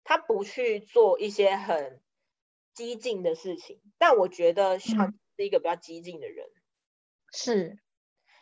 [0.03, 2.01] 他不去做一些很
[2.73, 3.79] 激进的事情。
[3.99, 6.47] 但我觉得像是一个比较激进的人，
[7.31, 7.79] 是。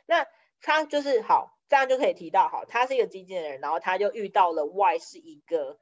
[0.05, 0.26] 那
[0.62, 5.78] 他就是好，这样就可以提到，好，他是一个激进的人，然后他就遇到了 Y 是一个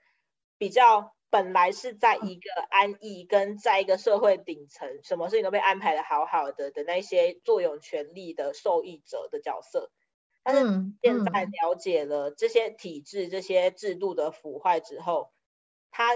[0.57, 9.91] 比较本来是在一个安逸跟在一个社会顶层，什么事情都被安排的好好的的那些坐拥权力的受益者的角色，
[10.43, 10.61] 但是
[11.01, 15.31] 现在了解了这些体制、这些制度的腐坏之后，
[15.91, 16.13] 他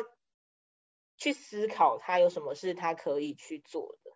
[1.18, 4.12] 去思考他有什么是他可以去做的。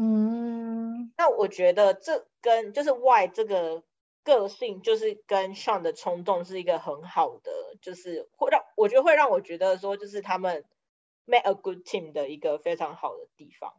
[0.00, 3.82] 嗯，那我觉得这跟就是 Y 这个
[4.28, 7.50] 个性，就是跟 Sean 的冲动是一个很好的，
[7.80, 10.64] 就是会让我觉得会让我觉得说，就是他们
[11.24, 13.72] make a good team 的一个非常好的地方。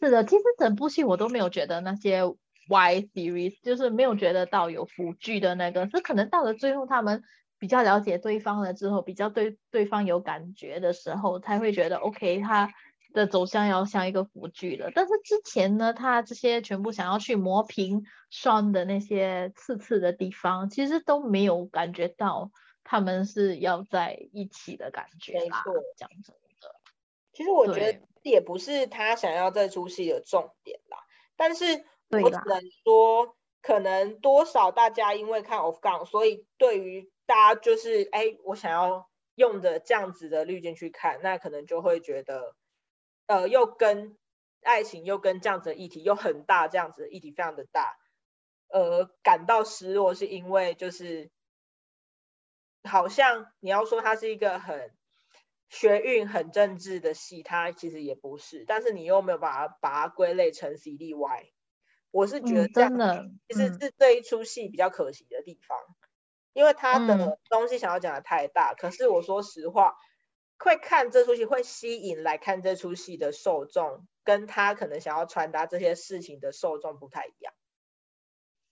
[0.00, 2.22] 是的，其实整部戏我都没有觉得那些
[2.68, 7.22] Y series 就是没有觉得到有辅剧的那个，是可能到了最后他们
[7.58, 12.72] 比较了解对方了之后，比较对对方有感觉的时候，才会觉得 OK 他。
[13.12, 22.50] 的走向要像一个辅剧了，但是之前呢，他这些全部想要去磨平双的那些刺刺的地方，其实都没有感觉到
[22.82, 25.62] 他们是要在一起的感觉啦。
[25.96, 26.74] 讲真的，
[27.32, 30.98] 其实我觉得也不是他想要这出戏的重点啦，
[31.36, 42.54] 但是我只能说，可能多少大家因为看 Off Gun，所以对于大家就是哎，我想要用的这样子的滤镜去看，那可能就会觉得。
[43.32, 44.18] 呃，又跟
[44.62, 47.96] 爱情又跟这样子的议题又很大，这样子的议题非常的大，
[48.68, 51.30] 呃，感到失落是因为就是
[52.84, 54.90] 好像你要说它是一个很
[55.70, 61.52] 学运、很政治的戏，它其实也不是，但是你又没有把它把它归类成 C D Y，
[62.10, 65.78] 我是觉得真的其实是这一出戏比较可惜的地方，
[66.52, 69.94] 因为他的东西想要讲的太大，可是我说实话。
[70.64, 77.52] 会看这出戏，会吸引来看这出戏的受众，跟他可能想要传达这些事情的受众不太一样。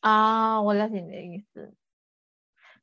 [0.00, 1.74] 啊，我了解你的意思。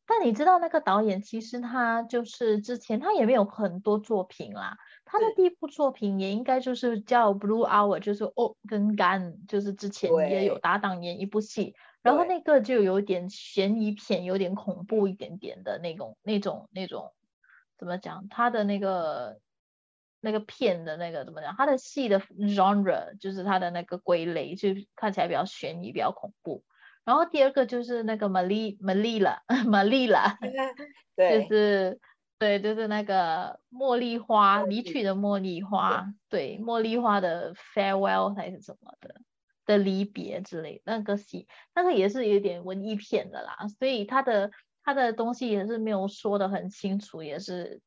[0.06, 4.78] 但你知道那个导演，其实他就是之前他也没有很多作品啦。
[5.04, 17.14] 他的第一部作品也应该就是叫《Blue Hour》，就是哦跟干，就是之前也有搭档演一部戏，然后那个就有点悬疑片，有点恐怖一点点的那种、那种、那种。
[17.78, 18.28] 怎么讲？
[18.30, 19.40] 他的那个
[20.20, 21.56] 那个片的那个怎么讲？
[21.56, 26.64] 他的戏的 genre 就是他的那个归类，就看起来比较悬疑、比较恐怖。
[27.06, 30.38] 然后第二个就是那个玛丽玛丽拉玛丽拉，
[31.16, 32.00] 对，就是
[32.38, 39.22] 对，就是那个茉莉花离去的茉莉花，对，茉莉花的 farewell 还是什么的
[39.66, 44.52] 的离别之类那个戏，那个也是有点文艺片的啦，所以他的。
[44.88, 47.82] 他的东西也是没有说的很清楚，也是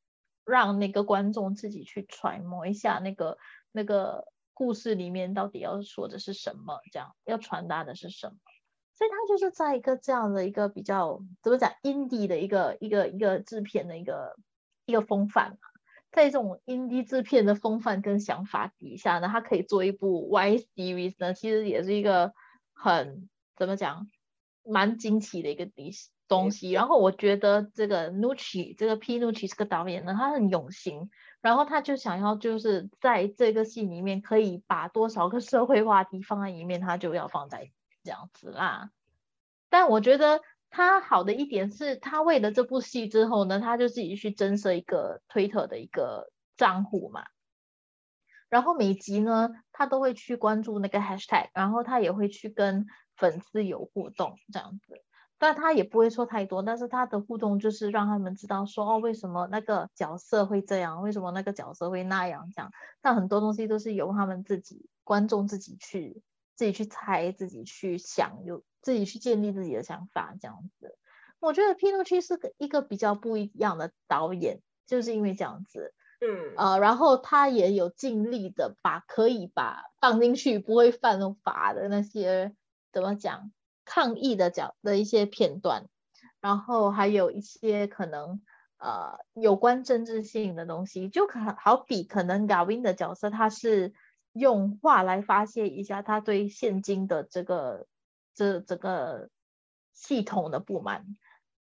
[0.45, 3.39] 让那个观众自己去揣摩一下那个
[3.73, 8.35] 那个故事里面到底要说的是什么，这样要传达的是什么。
[8.93, 14.37] 所以他就是在一个这样的一个比较怎么讲，indie 的一个一个一个制片的一个
[14.85, 15.57] 一个风范嘛，
[16.13, 22.35] 在这种 indie 制片的风范跟想法底下呢，他可以做一部 Y series 呢，其实也是一个
[22.75, 24.11] 很怎么讲，
[24.65, 26.11] 蛮惊奇的一个历史。
[26.31, 31.11] 东西，然后我觉得这个 Nucci 这个 P Nucci 这个导演呢，他很用心，
[31.41, 37.73] 然后他就想要就是在这个戏里面可以把多少个社会话题放在里面，他就要放在
[38.05, 38.93] 这样子啦。
[39.71, 47.25] 但我觉得他好的一点是，他为了这部戏之后呢，他就自己去增设一个推特的一个账户嘛，
[48.49, 55.03] 然后每集呢，他都会去关注那个 Hashtag，然后他也会去跟粉丝有互动这样子。
[55.41, 62.71] 但他也不会说太多，但是他的互动就是让他们知道说哦，为什么那个角色会这样，为什么那个角色会那样这样。
[63.01, 66.23] 但很多东西都是由他们自己观众自己去
[66.55, 70.99] 自己去猜，自己去想，有自己去建立自己的想法这样子。
[71.41, 82.55] 我觉得 p i n o c h 是个一个比较不一样的导演，就是因为这样子，嗯呃，然后他也有尽力的把可以把放进去不会犯法的那些
[82.93, 83.53] 怎么讲。
[83.85, 85.89] 抗议的角的一些片段，
[86.41, 88.41] 然后还有一些可能
[88.79, 93.93] 呃有关政治性的东西，就可好比可能 Gavin 的角色，他是
[94.33, 97.87] 用话来发泄一下他对现今的这个
[98.35, 99.29] 这这个
[99.93, 101.05] 系统的不满，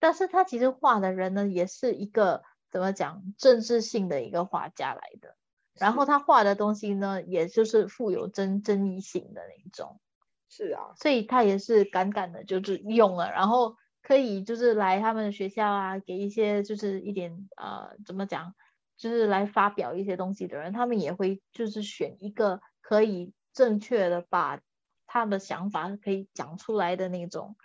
[0.00, 5.36] 但是他其实画的人呢，也是一个怎么讲政治性的一个画家来的，
[5.74, 10.00] 然后他画的东西呢，也就是富有争争议性的那一种。
[10.48, 18.54] 是啊，所以他也是敢敢的，就是用了，然后可以就是来他们的学校啊，给一些就是一点呃怎么讲，
[18.96, 24.60] 就是来发表一些东西的人，他们也会就是选一个可以正确的把
[25.06, 27.56] 他的想法可以讲出来的那种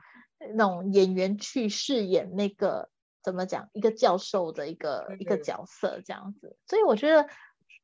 [0.56, 2.90] 那种演员去饰演那个
[3.22, 7.30] 怎么讲一个教授的一个一个角色这样子，所以我觉得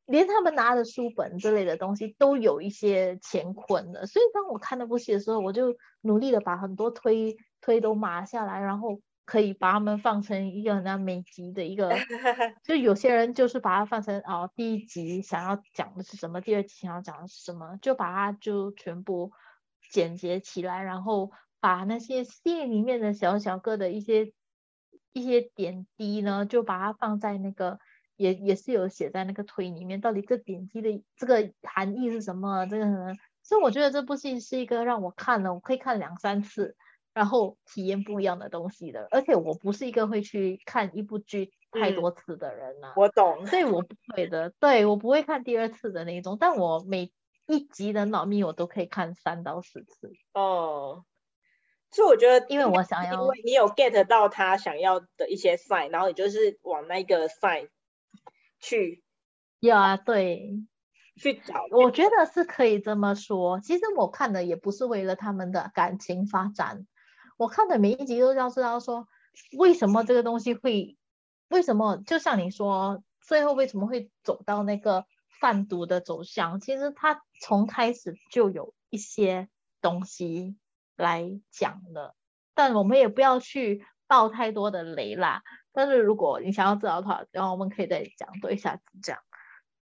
[0.10, 9.00] 连他们拿的书本之类的东西都有一些乾坤的，所以当我看那部戏的时候，我就努力的把很多推推都码下来，然后。
[9.30, 11.92] 可以把他们放成一个那每集的一个，
[12.66, 19.32] 就有些人就是把它放成哦，第一集想要讲的是什么，第二集想要讲的是什么，就把它就全部
[19.92, 21.30] 简洁起来，然后
[21.60, 24.34] 把那些戏里面的小小个的一些
[25.14, 27.78] 一些点滴呢，就把它放在那个
[28.20, 32.68] 也也是有写在那个推里面，到底这点击的这个含义是什么？
[32.68, 32.86] 这个，
[33.42, 36.76] 所以我觉得这部戏是一个让我看了我可以看两三次。
[37.12, 42.94] 然后体验不一样的东西的，而且我不是一个会去看一部剧太多次的人呐。
[42.96, 47.12] 我懂，所以我不会的，对我不会看第二次的那种，但我每
[47.48, 50.14] 一集的脑密我都可以看三到四次。
[50.34, 51.04] 哦，
[51.92, 57.70] 所以我觉得，因为我想要，因为你有 get 到他想要的一些 sign，然后你就是往那个 sign
[58.60, 59.04] 去。
[59.60, 60.60] 有啊，对，
[61.18, 61.66] 去找。
[61.72, 63.60] 我觉得是可以这么说。
[63.60, 66.88] 其实我看的也不是为了他们的感情发展。
[67.38, 69.08] 我看的每一集都要知道说，
[69.58, 70.98] 为什么这个东西会，
[71.50, 75.06] 为什么就像你说，最后为什么会走到那个
[75.40, 76.60] 贩毒的走向？
[76.60, 79.50] 其实他从开始就有一些
[79.82, 80.58] 东西
[80.96, 82.16] 来讲了，
[82.54, 85.44] 但我们也不要去爆太多的雷啦。
[85.72, 89.22] 但是如果你想要知道的话，然后我们可以再讲多一下子这样。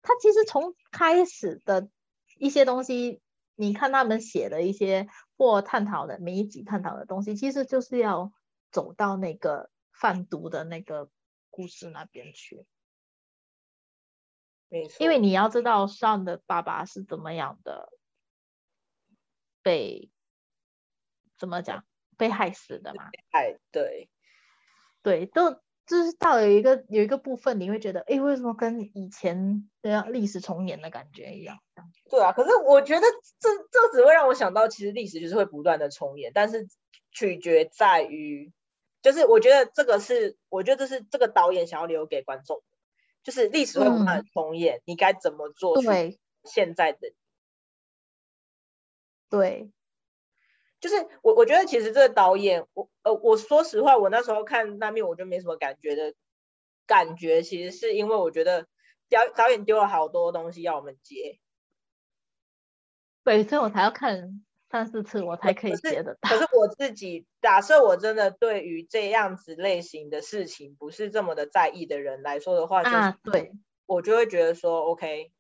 [0.02, 1.90] 他其实从开始的
[2.38, 3.22] 一些东西。
[3.62, 8.32] 你看他们写的一些或探讨的每一集探讨的东西，其实就是要
[8.72, 11.10] 走到那个贩毒的那个
[11.50, 12.66] 故事那边去。
[14.70, 17.92] 没错，因为你要知道上的爸爸是怎么样的
[19.62, 20.10] 被
[21.38, 21.84] 怎么讲
[22.16, 23.10] 被害死的嘛？
[23.30, 24.10] 害，对，
[25.04, 25.62] 对，都。
[25.90, 31.58] 就是到有一个有一个部分，你会觉得，哎，为什么跟以前这样历史重演的感觉一样？
[32.12, 33.02] 对啊，可是我觉得
[33.40, 36.68] 这这只会让我想到，其实历史就是会不断的重演，但是
[37.12, 38.54] 取决在于，
[39.02, 42.62] 就是我觉得这个是，我觉得这是这个导演想要留给观众，
[43.24, 45.82] 就是历史会不断的重演，你该怎么做？
[45.82, 47.14] 对，现在的，
[49.28, 49.72] 对。
[50.80, 56.14] 就是我，我觉得其实这个导演，我呃，我说实话，我那时候看那面我就没什么感觉的，
[56.88, 58.68] 感觉其实是因为我觉得
[59.10, 61.40] 导导演丢了好多东西要我们接，
[63.24, 66.30] 对，所以我才要看三四次我才可以接得到。
[66.30, 73.52] 可是 我自己假设我真的对于这样子类型的事情不是这么的在意的人来说的话，啊，对，
[73.86, 75.32] 我就会觉得说，OK，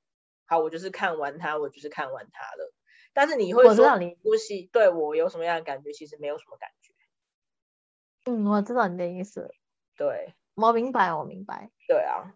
[0.45, 2.73] 好，我就是看完它，我就是看完它了。
[3.13, 5.91] 但是你会说你呼吸对我有什么样的感觉？
[5.91, 6.93] 其实没有什么感觉。
[8.25, 9.49] 嗯，我知道你的意思。
[9.97, 11.71] 对，我明白，我明白。
[11.87, 12.33] 对啊。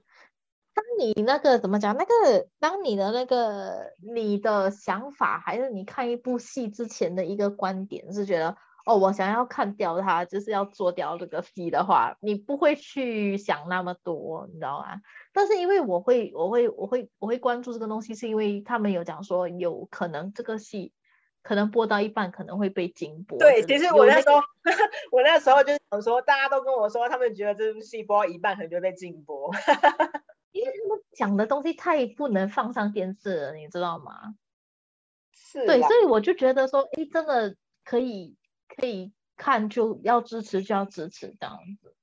[0.74, 1.96] 当你那个怎么讲？
[1.96, 8.58] 那个当你的那个你的想法，还是你看一部戏之前的一个观点，是觉得。
[8.86, 15.00] 哦，我想要看掉它，就是要做掉这个戏的话，你不会去想那么多，你知道吗？
[15.32, 20.92] 但是因为我会，我会，我会，我会关注这个东西，是因为他们有讲说，有可能这个戏
[21.42, 23.40] 可能播到一半可能会被禁播。
[23.40, 24.36] 对，其实我那时候，
[25.12, 29.50] 我那时候就想说，大家都跟我说，他们觉得这部戏播到一半可能就被禁播，
[30.52, 34.36] 因为他们讲的东西太不能放上电视了，你知道吗？
[35.32, 35.66] 是。
[35.66, 37.56] 对，所以我就觉得说，哎，真的
[37.86, 38.36] 可以。
[38.68, 41.96] 可以看就要支持就要支持这样子，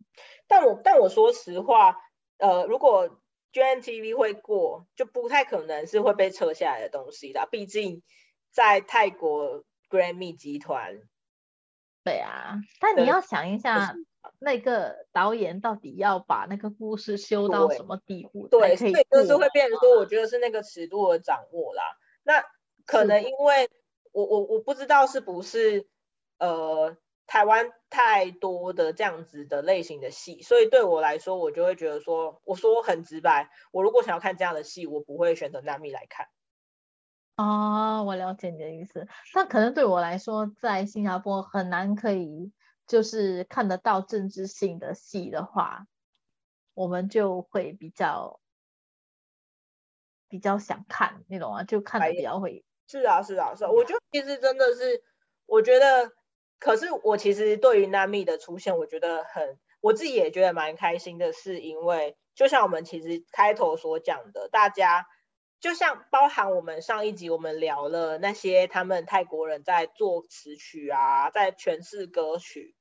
[0.46, 1.96] 但我但我说实话，
[2.38, 3.20] 呃，如果
[3.52, 8.02] GNTV 会过，就不太可能是会被撤下来的东西啦，毕竟
[8.50, 11.00] 在泰国 Grammy 集团。
[12.04, 13.94] 对啊，但你要想一下，
[14.38, 18.48] 那个导演到底要把那个故事修到什么地步？
[18.48, 21.82] 对，所以就是会变成说，我觉得是那个尺度的掌握啦。
[22.22, 22.44] 那
[22.86, 23.68] 可能因为
[24.12, 25.88] 我我我不知道是不是。
[26.40, 36.28] 呃，台湾太多的这样子的类型的戏，所以对我来说，我就会觉得说，我说很直白，我如果想要看这样的戏，我不会选择纳米来看。
[37.36, 42.52] 哦，我了解你的意思，但可能对我来说，在新加坡很难可以
[42.86, 45.86] 就是看得到政治性的戏的话，
[46.72, 48.40] 我们就会比较
[50.26, 52.64] 比较想看那种啊，就看的比较会。
[52.86, 55.04] 是啊，是啊，是啊，我觉得其实真的是，
[55.44, 56.10] 我觉得。
[56.60, 65.06] 可是我其实对于 Nami 的出现，我觉得很，我自己也觉得蛮开心的，是因为就像我们其实开头所讲的，大家
[65.58, 72.74] 就像包含我们上一集我们聊了那些他们泰国人在作词曲啊，在诠释歌曲，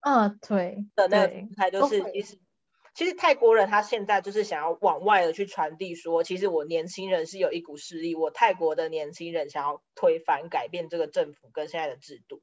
[0.00, 2.38] 嗯，对的那个姿态，就是其实
[2.94, 12.42] 其实泰国人他现在就是想要往外的去传递说，其实我年轻人是有一股势力，我泰国的年轻人想要推翻改变这个政府跟现在的制度。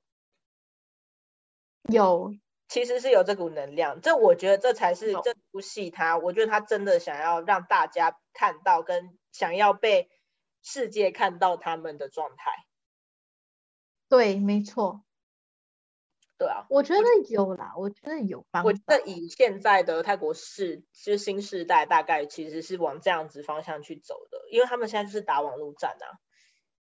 [1.83, 2.33] 有，
[2.67, 10.09] 其实是有这股能量，这我觉得这才是这部戏他，我觉得他真的想要让大家看到，跟想要被
[10.61, 12.51] 世界看到他们的状态。
[14.07, 15.03] 对，没错。
[16.37, 18.63] 对啊，我觉得有啦，我觉得有帮。
[18.63, 26.05] 我觉得以现在的泰国市，就是新时代，大概其实是往这样子方向去走的，因为他们现在就是打网络战啊。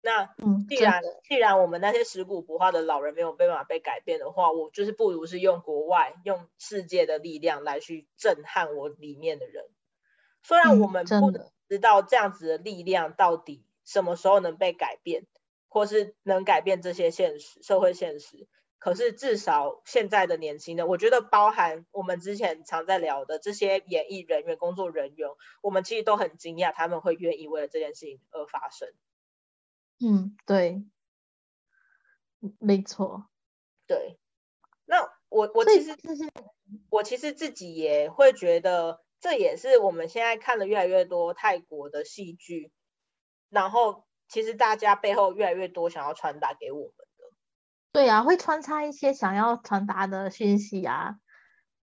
[0.01, 0.35] 那
[0.69, 9.65] 既然既然我们那些食古不化的老人没有办法被改变的话，我就是不如是用国外用世界的力量来去震撼我里面的人。
[10.43, 11.33] 虽然我们不
[11.69, 15.27] 知道这样子的力量到底什么时候能被改变，
[15.69, 18.47] 或是能改变这些现实社会现实，
[18.79, 25.29] 可是至少现在的年轻人，我觉得包含我们之前常在聊的这些演艺人员、工作人员，
[25.61, 28.89] 我们其实都很惊讶他们会愿意为了这件事情而发生。
[30.01, 30.85] 嗯，对，
[32.61, 33.29] 没错，
[33.87, 34.19] 对。
[34.85, 35.97] 那我我其实
[36.89, 42.71] 我其实自己也会觉得，这也是我们现在看的越来越多泰国的戏剧，
[43.51, 47.25] 然后其实大家背后越来越多想要传达给我们的。
[47.91, 51.17] 对啊，会穿插一些想要传达的讯息啊。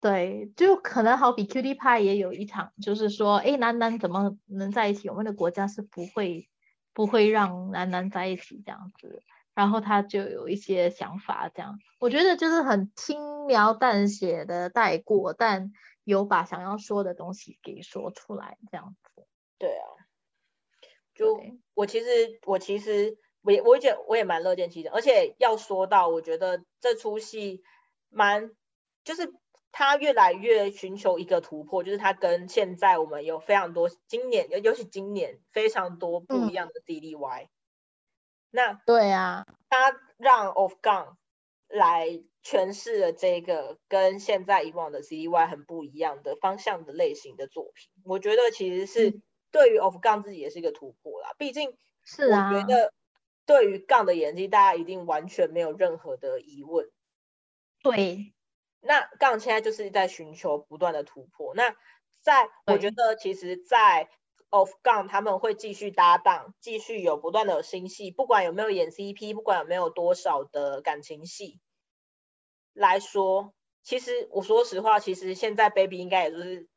[0.01, 5.09] 对，就可能好比 Q D 派也有一场，就是说，哎，男男怎么能在一起？
[5.09, 6.49] 我们的国家是不会。
[6.97, 9.23] 不会让男男在一起这样子，
[9.55, 15.73] 然后他就有一些想法，这样我觉得就是很轻描淡写的带过，但
[16.05, 19.27] 有把想要说的东西给说出来这样子。
[19.59, 19.85] 对啊，
[21.15, 21.39] 就
[21.75, 27.63] 我其实我其实我也我觉得我也蛮乐见其成，而且要说到我觉得这出戏
[28.09, 28.53] 蛮
[29.05, 29.35] 就是。
[29.79, 37.51] 他越来越寻求一个突破，就是他跟现在我们有非常多今年，尤其今年非常多不一样的 D D Y。
[38.51, 41.17] 那对啊，他让 Of Gun
[41.69, 47.91] 来诠释了这个跟现在以往的 C D Y 很不一样的方向的类型的作品。
[48.03, 49.21] 我觉得其实是
[49.51, 51.35] 对于 Of Gun 自己也是一个突破啦。
[51.37, 52.95] 毕竟是啊，我觉得
[53.45, 56.91] 对于杠的演技，大家一定完全没有任何的疑问。
[57.83, 58.33] 对。
[58.87, 61.55] 那杠现在就是在寻求不断的突破。
[61.55, 61.75] 那
[62.21, 64.09] 在我觉得，其实，在
[64.51, 71.61] Of 杠他们会继续搭档，继续有不断的新戏，不管有没有演 CP，不管有没有多少的感情戏
[72.73, 76.69] 来说，其实我说实话，其实现在 Baby 应该也就是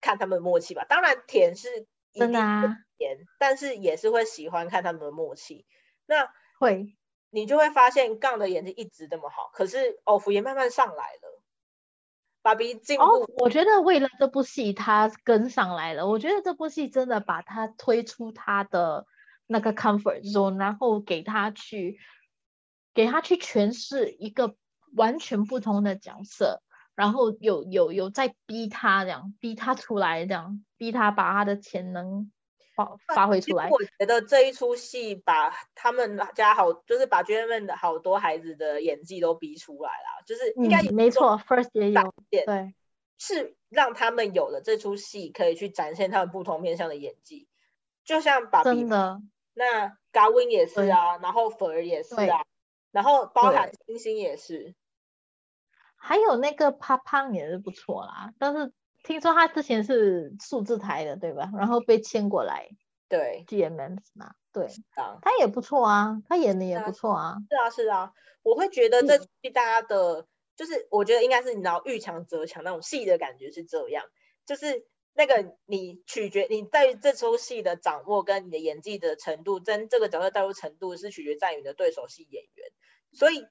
[0.00, 0.84] 看他们的默契吧。
[0.88, 2.40] 当然甜是真的
[2.96, 5.66] 甜，但是也是会喜欢看他们的默契。
[6.06, 6.96] 那会，
[7.30, 11.39] 你就会发现杠的演技一直这么好，可是 Of 也慢慢上来了。
[12.42, 13.04] 把鼻进步。
[13.04, 16.06] 哦，我觉得为了这部戏，他跟上来了。
[16.06, 19.06] 我觉得这部戏真的把他推出他的
[19.46, 21.98] 那个 comfort zone，然后给他去
[22.94, 24.54] 给他去诠释一个
[24.94, 26.62] 完全不同的角色，
[26.94, 32.30] 然后有有有在逼他这样，逼他出来这样，逼他把他的潜能。
[33.14, 33.68] 发挥出来。
[33.70, 42.74] 我觉得这一出戏把他们家好，就是把 j e m 的好多孩子的演技都逼出来了，就是应该没错，First 也有对，
[43.18, 47.48] 是让他们有了这出戏可以去展现他们不同面向的演技，
[48.04, 49.20] 就像把真的
[49.54, 52.44] 那 g a w i n 也是啊，然后粉儿也是啊，
[52.90, 54.74] 然后包含星星也是，
[55.96, 58.72] 还有那个胖胖也是不错啦，但是。
[59.02, 61.50] 听说他之前是数字台的，对吧？
[61.56, 62.68] 然后被签过来，
[63.08, 64.68] 对，GMM 嘛，对，
[65.22, 67.36] 他也不错啊，他演的也不错啊。
[67.48, 70.26] 是啊，是啊，我会觉得这戏大家的，
[70.56, 74.04] 就是我觉得应该是你知道遇强则强那种戏的感觉是这样，
[74.46, 82.66] 就是那个你取决你在这出戏的掌握跟你的演技的程度，跟这个角色带入程度是取决在于你的对手戏演员，
[83.12, 83.46] 所以。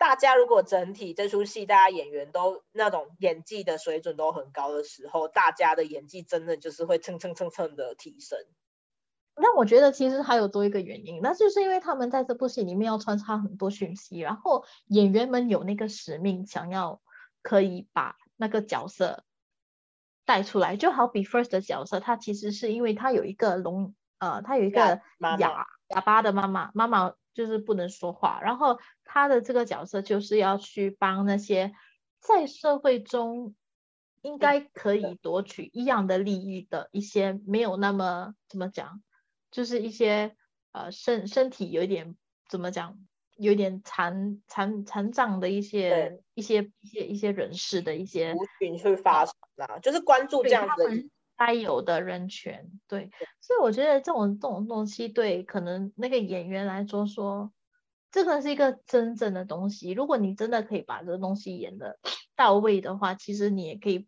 [0.00, 8.38] 大家如果整体这出戏，大家演员都那种演技的水准都很高的时候，大家的演技真的就是会蹭蹭蹭蹭的提升。
[9.36, 17.02] 那我觉得其实还有多一个原因，那就是因为他们在这部戏里面要穿插很多讯息，然后演员们有那个使命，想要
[17.42, 19.24] 可以把那个角色
[20.24, 20.78] 带出来。
[20.78, 25.02] 就好比 First 的角色，他其实是因为他有一个聋，呃，他有一个
[25.38, 27.14] 哑哑巴的妈妈，妈妈。
[27.32, 31.72] 就是不能说话，然后他的这个角色就是要去帮那些
[32.18, 33.54] 在社会中
[34.20, 39.00] 应该可以夺取一样的利益的一些没有那么怎么讲，
[39.52, 40.36] 就是一些
[40.72, 42.16] 呃身身体有一点
[42.48, 42.98] 怎么讲？
[43.36, 51.08] 有点残残残障的一些一些一些一些人士的一些族群去发声啊，就是关注这样子
[51.40, 52.70] 该有的人权。
[52.86, 53.08] 对，
[53.40, 57.50] 所以我觉得这种这种东西对可能那个演员来说说，
[58.10, 59.92] 这个是一个真正的东西。
[59.92, 61.98] 如果你真的可以把这个东西演的
[62.36, 64.06] 到位的话，其实你也可以，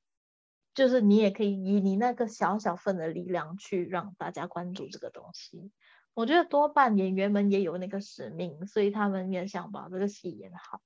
[0.74, 5.72] 就是你也可以以你那个小小份的力量去让大家关注这个东西。
[6.12, 10.82] 我觉得多半演员们也有那个使命，所以他们也想把这个戏演好。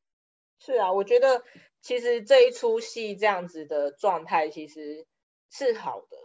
[0.61, 1.43] 是啊，我觉得
[1.83, 5.05] 其实这一出戏这样子的状态其实
[5.51, 6.17] 是好的，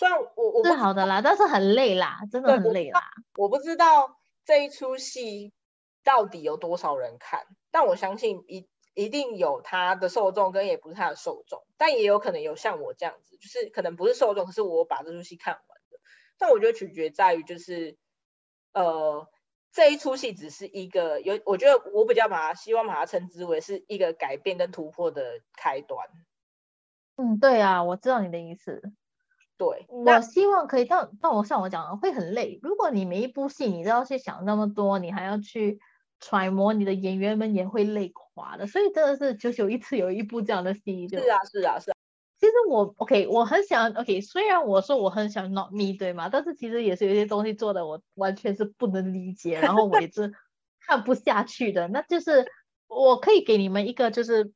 [0.00, 3.02] 虽然我我是好的啦，但是很累啦，真的很累啦。
[3.36, 5.52] 我不知道这一出戏
[6.02, 15.98] 到底有多少人看，但我相信一一定有他的受众，跟也不是他的受众，但也有可能有像我这样子，就是可能不是受众，可是我把这出戏看完的。
[16.38, 17.98] 但我觉得取决在于就是。
[18.72, 19.28] 呃，
[19.72, 26.06] 这一出戏只是一个有，我觉得我比较把它希望把它称之为是一个改变跟突破的开端。
[27.16, 28.80] 嗯，对啊，我知道你的意思。
[29.60, 32.58] 对，我希望可以，但但我像我讲的会很累。
[32.62, 35.78] 如果你每一部戏你都要去想那么多，你还要去
[36.18, 38.66] 揣摩，你的演员们也会累垮的。
[38.66, 41.06] 所以真的是久久一次有一部这样的戏。
[41.08, 41.94] 是啊，是啊，是啊。
[42.40, 46.30] 其实我 OK，我很想 OK，虽然我说我很想 Not Me 对吗？
[46.30, 50.32] 但是其实也是有些东西做的我完全是不能理解，然后我也是
[50.86, 51.86] 看不下去的。
[51.88, 52.50] 那就是
[52.88, 54.54] 我可以给你们一个就是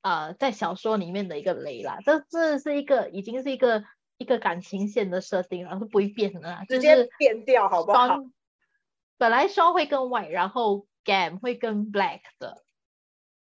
[0.00, 3.84] 啊，在小说里面的一个雷啦，这这是一个已经是一个
[4.20, 8.20] 一个感情线的设定了，是不会变的，直接变掉好不好？
[9.18, 12.62] 本来双会跟 White，然后 Game 会跟 Black 的，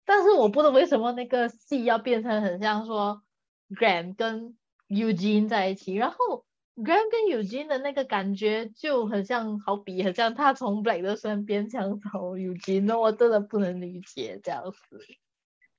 [0.06, 3.24] 但是我不知道为什么那个戏要变成很像说。
[3.68, 4.56] Graham 跟
[4.90, 6.46] Eugene 在一起，然后
[6.76, 15.04] Graham 跟 Eugene 的那个感觉就很像，好比很像他从 Black 的身边抢走 Eugene，那我真的不能理解这样子。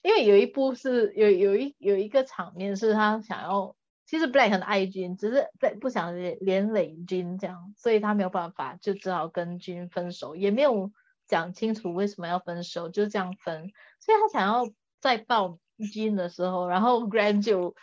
[0.03, 3.77] 因为有一部是有有一有一个场面是他想要，
[4.07, 10.91] 其实 Black 很爱军，只是在不想连连累军这样，所以他没有办法，就只好跟军分手，也没有
[11.27, 13.73] 讲清楚为什么要分手，就这样分。
[14.01, 15.59] 所以他想要再抱。
[15.93, 17.77] 金的时候，然后 Grand 就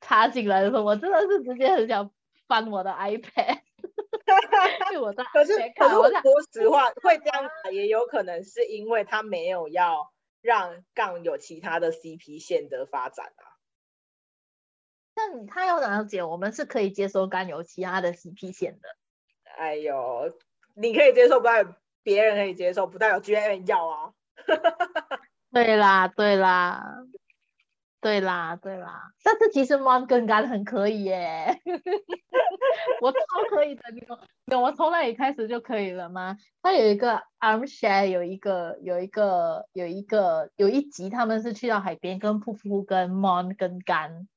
[0.00, 2.08] 插进来的时候，我真的是直接很想
[2.46, 3.58] 翻我的 iPad，
[4.92, 6.22] 因为我的可是可是我说
[6.52, 13.49] 实话，会这样也有可能是因为他没有要让杠有其他的 CP 线的发展啊。
[15.32, 18.88] 那他要了解，我们是可以接受甘油其他的 CP 线的。
[19.56, 20.30] 哎呦，
[20.74, 24.12] 你可以接受，不代表别人可以接受，不代表 G M 要啊。
[25.52, 27.04] 对啦，对啦。
[28.02, 31.60] 对啦，对啦，但是其实 Mon 跟 Gan 很可以耶，
[33.02, 33.18] 我超
[33.50, 36.34] 可以的，你有有我从那里开始就可以了吗？
[36.62, 44.28] 他有一个 Arm Share，有一个有一个有一个有一集，他们是去到海边跟噗噗跟 Mon 跟 Gan，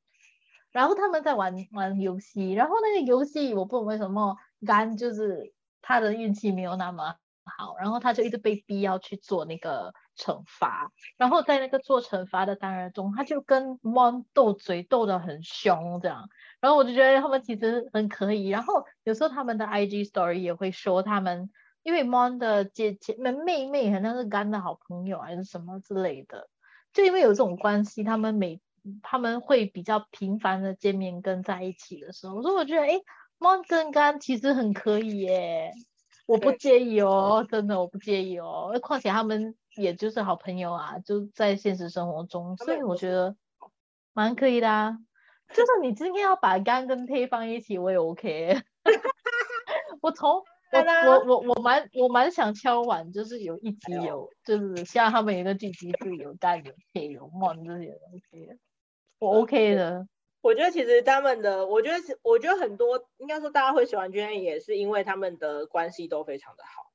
[0.74, 7.15] 然后他们在玩玩游戏，然后那个游戏我不懂为什么肝就是他的运气没有那么
[7.45, 9.93] 好，然后他就一直被逼要去做那个。
[10.15, 16.30] 惩罚，然后在那个做惩罚的单元中，他就跟 Mon 斗嘴，斗得很凶，这样。
[16.59, 18.49] 然后我就觉得他们其实很可以。
[18.49, 21.49] 然后有时候他们的 IG Story 也会说他们，
[21.82, 26.47] 因为 Mon 的姐姐们妹妹好像是干的好朋友还是什么之类的，
[26.93, 28.61] 就因为有这种关系，他们每
[29.02, 33.02] 他们会比较频繁的见面跟在一起的时候，我说我觉得哎
[33.40, 35.72] ，Mon 跟干其实很可以耶。
[36.26, 38.72] 我不介意哦，真的我不介意哦。
[38.82, 43.36] 况且他们也就是好朋友啊，就在现实生活中，所以我觉得
[44.14, 44.98] 蛮可以的啊。
[45.54, 48.62] 就算你今天要把干跟配放一起，我也 OK。
[50.02, 50.42] 我从
[51.06, 58.50] 我我我我蛮我蛮想敲碗，就是有一集有，就是像他们一个剧集是有干有推有梦这些东西，
[59.24, 60.07] 我 OK 的。
[60.41, 66.91] 我觉得其实他们的，我觉得我觉得很多应该说大家会喜欢娟也是因为他们的关系都非常的好，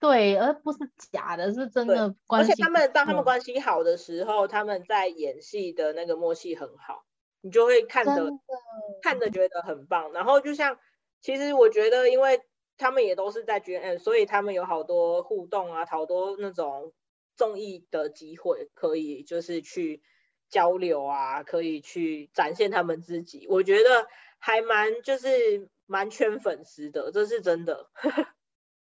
[0.00, 0.78] 对，而不是
[1.12, 2.50] 假的，是真的关系。
[2.50, 7.04] 而且他们当他们关系好的时候，他们在演戏的那个默契很好，
[7.40, 8.28] 你就会看着
[9.00, 10.10] 看着觉得很棒。
[10.12, 10.76] 然后就像
[11.20, 12.42] 其实我觉得，因为
[12.76, 16.92] 他们也都是在 GN，所以他们有好多互动啊，好多那种
[17.36, 20.02] 综艺的机会可以就是去。
[20.50, 24.06] 交流啊，可以去展现他们自己，我觉得
[24.38, 27.88] 还蛮就是蛮圈粉丝的，这是真的，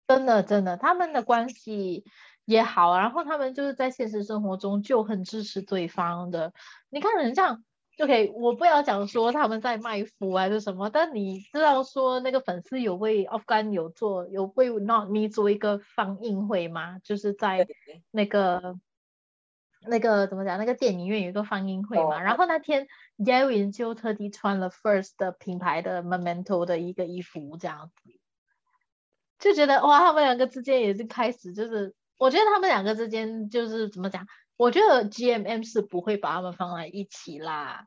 [0.07, 2.03] 真的真的，他们的关系
[2.45, 6.51] 也好，然后他们就是在现实生活中就很支持对方的。
[6.89, 7.63] 你看，很像
[7.99, 16.97] OK，我不要讲说他们在卖腐还是什么，但你知道说那个粉丝有为 Off Gun 有做有为 Not Me 做一个放映会吗？
[17.03, 17.67] 就是在
[18.09, 18.79] 那个
[19.81, 20.57] 那个怎么讲？
[20.57, 22.21] 那个电影院有一个放映会嘛。
[22.21, 28.11] 然后那天 Gavin 就特地穿了 First 的品牌的 Memento 的一个衣服，这样子，
[29.39, 34.27] 就觉得哇，他们两个之间也是开始就是，我觉得他们两个之间就是怎么讲？
[34.57, 37.85] 我觉得 GMM 是不会把他们放在一起啦，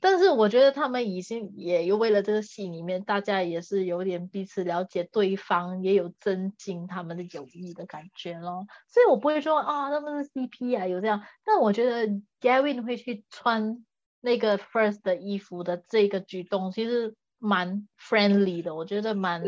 [0.00, 8.66] 但是我觉得他们已经也又为了这个戏里面，大家也是有点彼此了解对方，也有增进他们的友谊的感觉咯。
[8.88, 12.06] 所以我不会说啊他们是 CP 啊有这样，但我觉得
[12.40, 13.84] Gavin 会去穿
[14.20, 19.42] 那个 First 的衣服的这个举动，其实蛮 friendly 的，我觉得蛮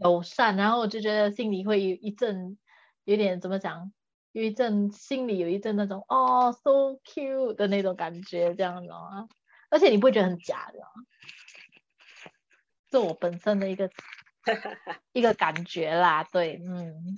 [0.00, 2.56] 友善，然后我就觉得心里会有一阵
[3.04, 3.92] 有点怎么讲。
[4.32, 9.26] 有一阵心里有一阵那种哦，so cute 的那种感觉，这样子啊，
[9.70, 10.80] 而且你不会觉得很假的，
[12.90, 13.90] 是我本身的一个
[15.12, 17.16] 一个感觉啦，对，嗯，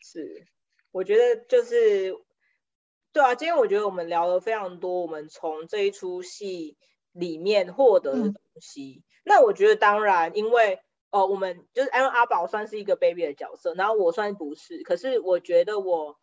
[0.00, 0.46] 是，
[0.90, 2.14] 我觉得就是，
[3.12, 6.76] 对啊，今天我觉得我们聊了非常多，我们从这一出戏
[7.12, 16.18] 里面获得的东西，那我觉得当然，因为哦，我们就是因为阿宝算是一个 baby 的角色，然后我算不是，可是我觉得我。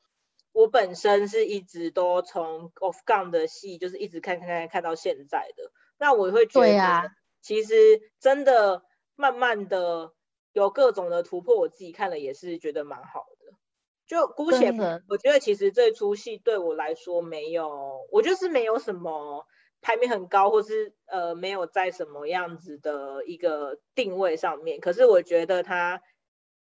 [0.54, 6.62] 我本身是一直都从 Off Gun 的戏，就是一直看看看看到现在的，那我会觉
[7.02, 7.10] 得，
[7.42, 7.74] 其实
[8.20, 8.84] 真的
[9.16, 10.14] 慢慢的
[10.54, 13.58] 有各种的突破，我自己看了也是觉得蛮好的。
[14.06, 14.72] 就姑且，
[15.10, 19.46] 我觉得其实这出戏对我来说没有，我就是没有什么
[19.82, 26.02] 排名很高，或是呃没有在什么样子的一个定位上面，可是我觉得它。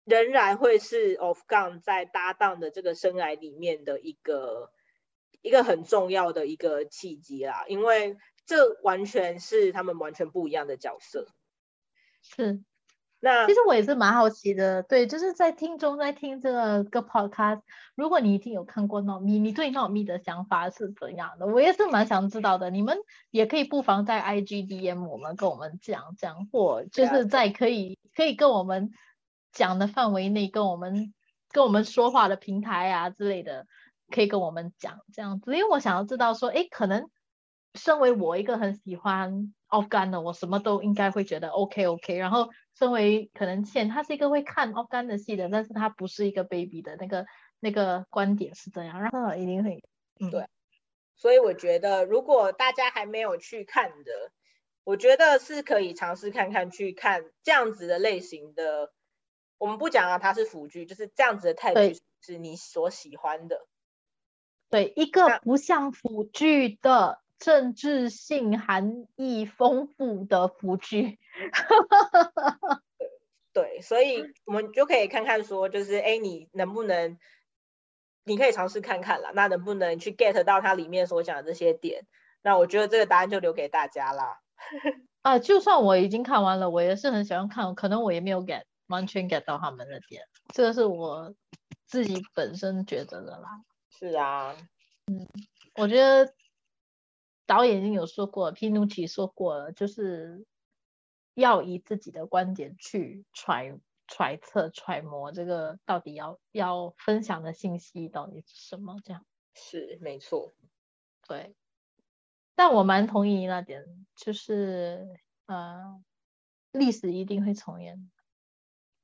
[0.04, 4.70] 仍然会是 Off Gun 在搭档的这个生涯里面的一个
[5.40, 11.26] 一个很重要的一个契机啦，因为这完全是他们完全不一样的角色。
[12.20, 12.62] 是，
[13.20, 17.62] 那其实我也是蛮好奇的，对，就是在听中在听这个个 Podcast，
[17.94, 21.46] 如果你一定有看过《闹咪》，你对《闹咪》的想法是怎样的？
[21.46, 22.68] 我也是蛮想知道的。
[22.68, 22.98] 你们
[23.30, 28.92] 也可以不妨在 IGDM 我们跟我们讲讲，或就是在可以可以跟我们。
[29.54, 31.14] 讲的范围内跟我们
[31.50, 33.66] 跟我们说话的平台啊之类的，
[34.10, 37.08] 可以跟我们讲这样子，因为我想要知道说，哎，可能
[37.74, 42.16] 身为我一个很喜欢 Off Gun 的，我什么都应该会觉得 OK OK。
[42.16, 47.24] 然后身为可能倩，他是一个会看 Off Gun 的戏的，但是他不是一个 baby 的那个
[47.60, 49.82] 那个观点是这样，然后一定会
[50.32, 50.48] 对。
[51.14, 54.32] 所以我觉得，如果大家还没有去看的，
[54.82, 58.92] 我觉得是可以尝试看看去看这样子的类型的。
[59.58, 61.80] 我们不讲啊，它是辅具，就是这样子的态度
[62.20, 63.66] 是你所喜欢的。
[64.70, 71.18] 对，一个不像辅具的政治性含义丰富的辅剧。
[73.52, 77.18] 对，所以我们就可以看看说，就是哎，你能不能，
[78.24, 82.04] 你可以尝试看看啦，那能不能去 get 到它里面所讲的这些点？
[82.42, 84.40] 那我觉得这个答案就留给大家啦。
[85.22, 88.64] 啊，就算我已经看完了，我也是很喜欢看，可能我也没有 get。
[88.86, 91.34] 完全 get 到他们的点，这个是我
[91.86, 93.64] 自己本身觉得的啦。
[93.90, 94.56] 是啊，
[95.06, 95.26] 嗯，
[95.76, 96.34] 我觉得
[97.46, 100.44] 导演已经有说过，p i n u c c i 说过了，就是
[101.34, 109.24] 要以自己的观点去揣揣测、揣摩这个到底要要分享的信息到底是什么，这样
[109.54, 110.54] 是没错。
[111.26, 111.54] 对，
[112.54, 115.06] 但我蛮同意那点，就是
[115.46, 116.02] 呃，
[116.72, 118.10] 历史一定会重演。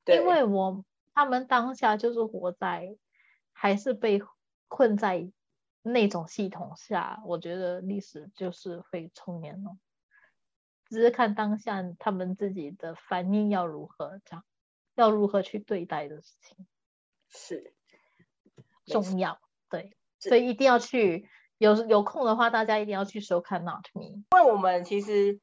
[0.07, 2.97] 因为我他们当下就是活在，
[3.53, 4.23] 还是被
[4.69, 5.31] 困在
[5.83, 9.79] 那种系统下，我觉得历史就是会重演哦。
[10.89, 14.45] 只是看当下他们自己的反应要如何，这样
[14.95, 16.67] 要如何去对待的事情
[17.29, 17.75] 是
[18.87, 19.41] 重要。
[19.69, 21.29] 对，所以一定要去
[21.59, 25.41] 有有空的话，大家一定要去收看《Not Me》，因为我们其实。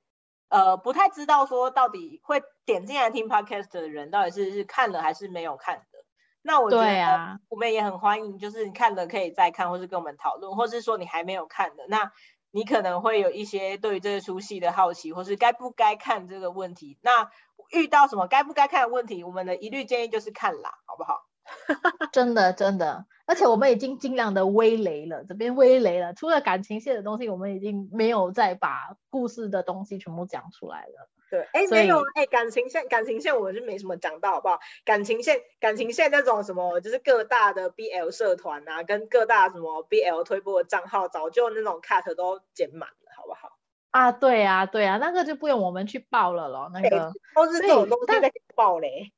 [0.49, 6.05] 呃，不太知道说到底会点进来听 podcast 的人到底是是看了还是没有看的。
[6.41, 12.13] 那我觉得我们也很欢迎，就是你看了可以再看，或是跟我们讨论，或是说你还没有看的，那
[12.51, 16.97] 你可能会有一些对于这出戏的好奇，或是该不该看这个问题。
[17.01, 17.29] 那
[17.71, 21.26] 遇到什么该不该看的问题，我们的一律建议就是看啦，好不好？
[22.11, 26.13] 真的真的，而且我们已经尽量的微雷了，这边微雷了。
[26.13, 31.09] 除了感情线的东西，我们已经没有再把故事的东西全部讲出来了。
[31.30, 34.59] 对，哎，没有，哎，感情线，感情线我们是没什么讲到，好不好？
[34.86, 43.57] 感情线，感情线那种什么，就是各大的 BL 社团啊，跟各大什么 BL 推播的账号，早就那种 cut 都剪满了，好不好？
[43.91, 49.11] 啊，对啊，对啊，那个就不用我们去报了咯，那个都是这种东西在报嘞。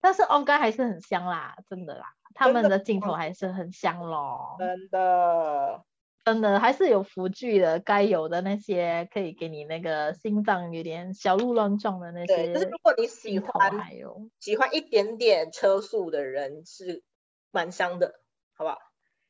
[0.00, 4.56] 但是 on 干还是很香啦，真的啦，他们的镜头还是很香咯。
[4.58, 5.84] 真的，
[6.24, 12.26] 真的还是有福剧的，该有的那些可以给你那个心脏有点小鹿乱撞的那些。
[12.26, 17.02] 对，就是如果你喜欢，还有喜欢一点点车速的人是
[17.50, 18.20] 蛮香的，
[18.54, 18.78] 好不好？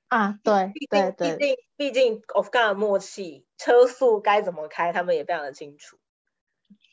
[0.09, 5.99] 啊，对，毕竟，毕竟毕竟 Of God 的默契，车速该怎么开，他们也非常的清楚。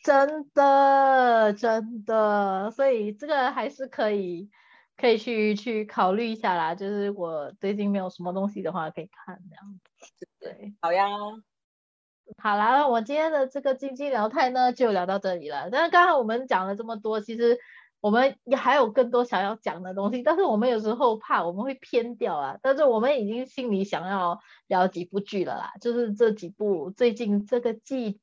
[0.03, 4.49] 真的，真的，所以这个还是可以，
[4.97, 6.75] 可以去去考虑一下啦。
[6.75, 9.79] 就是我最近没有什么东西的话，可以看这样
[10.17, 10.27] 子。
[10.41, 11.07] 对，好呀。
[12.37, 15.69] 好啦，我今天的这个经济聊太呢，就聊到这里了。
[15.71, 17.57] 但是刚才我们讲了这么多，其实
[18.01, 22.57] 我们也还有更多想要讲的东西，但是我们有时候怕我们会偏掉啊。
[22.61, 24.37] 但是我们已经心里想要
[24.67, 28.19] 聊几部剧了啦，就是这几部最近这个季。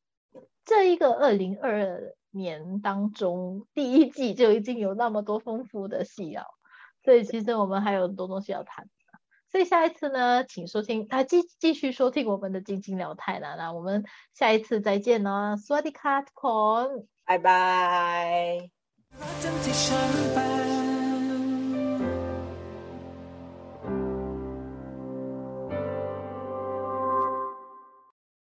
[0.64, 6.46] 这一个二零二二年当中第一季就已经有那么多丰富的戏要
[7.04, 8.88] 所以其实我们还有很多东西要谈
[9.50, 14.04] 所以下一次呢请收听啊继继续收听我们的今天聊泰难了我们
[14.34, 18.70] 下一次再见哦 sweaty card cone 拜拜。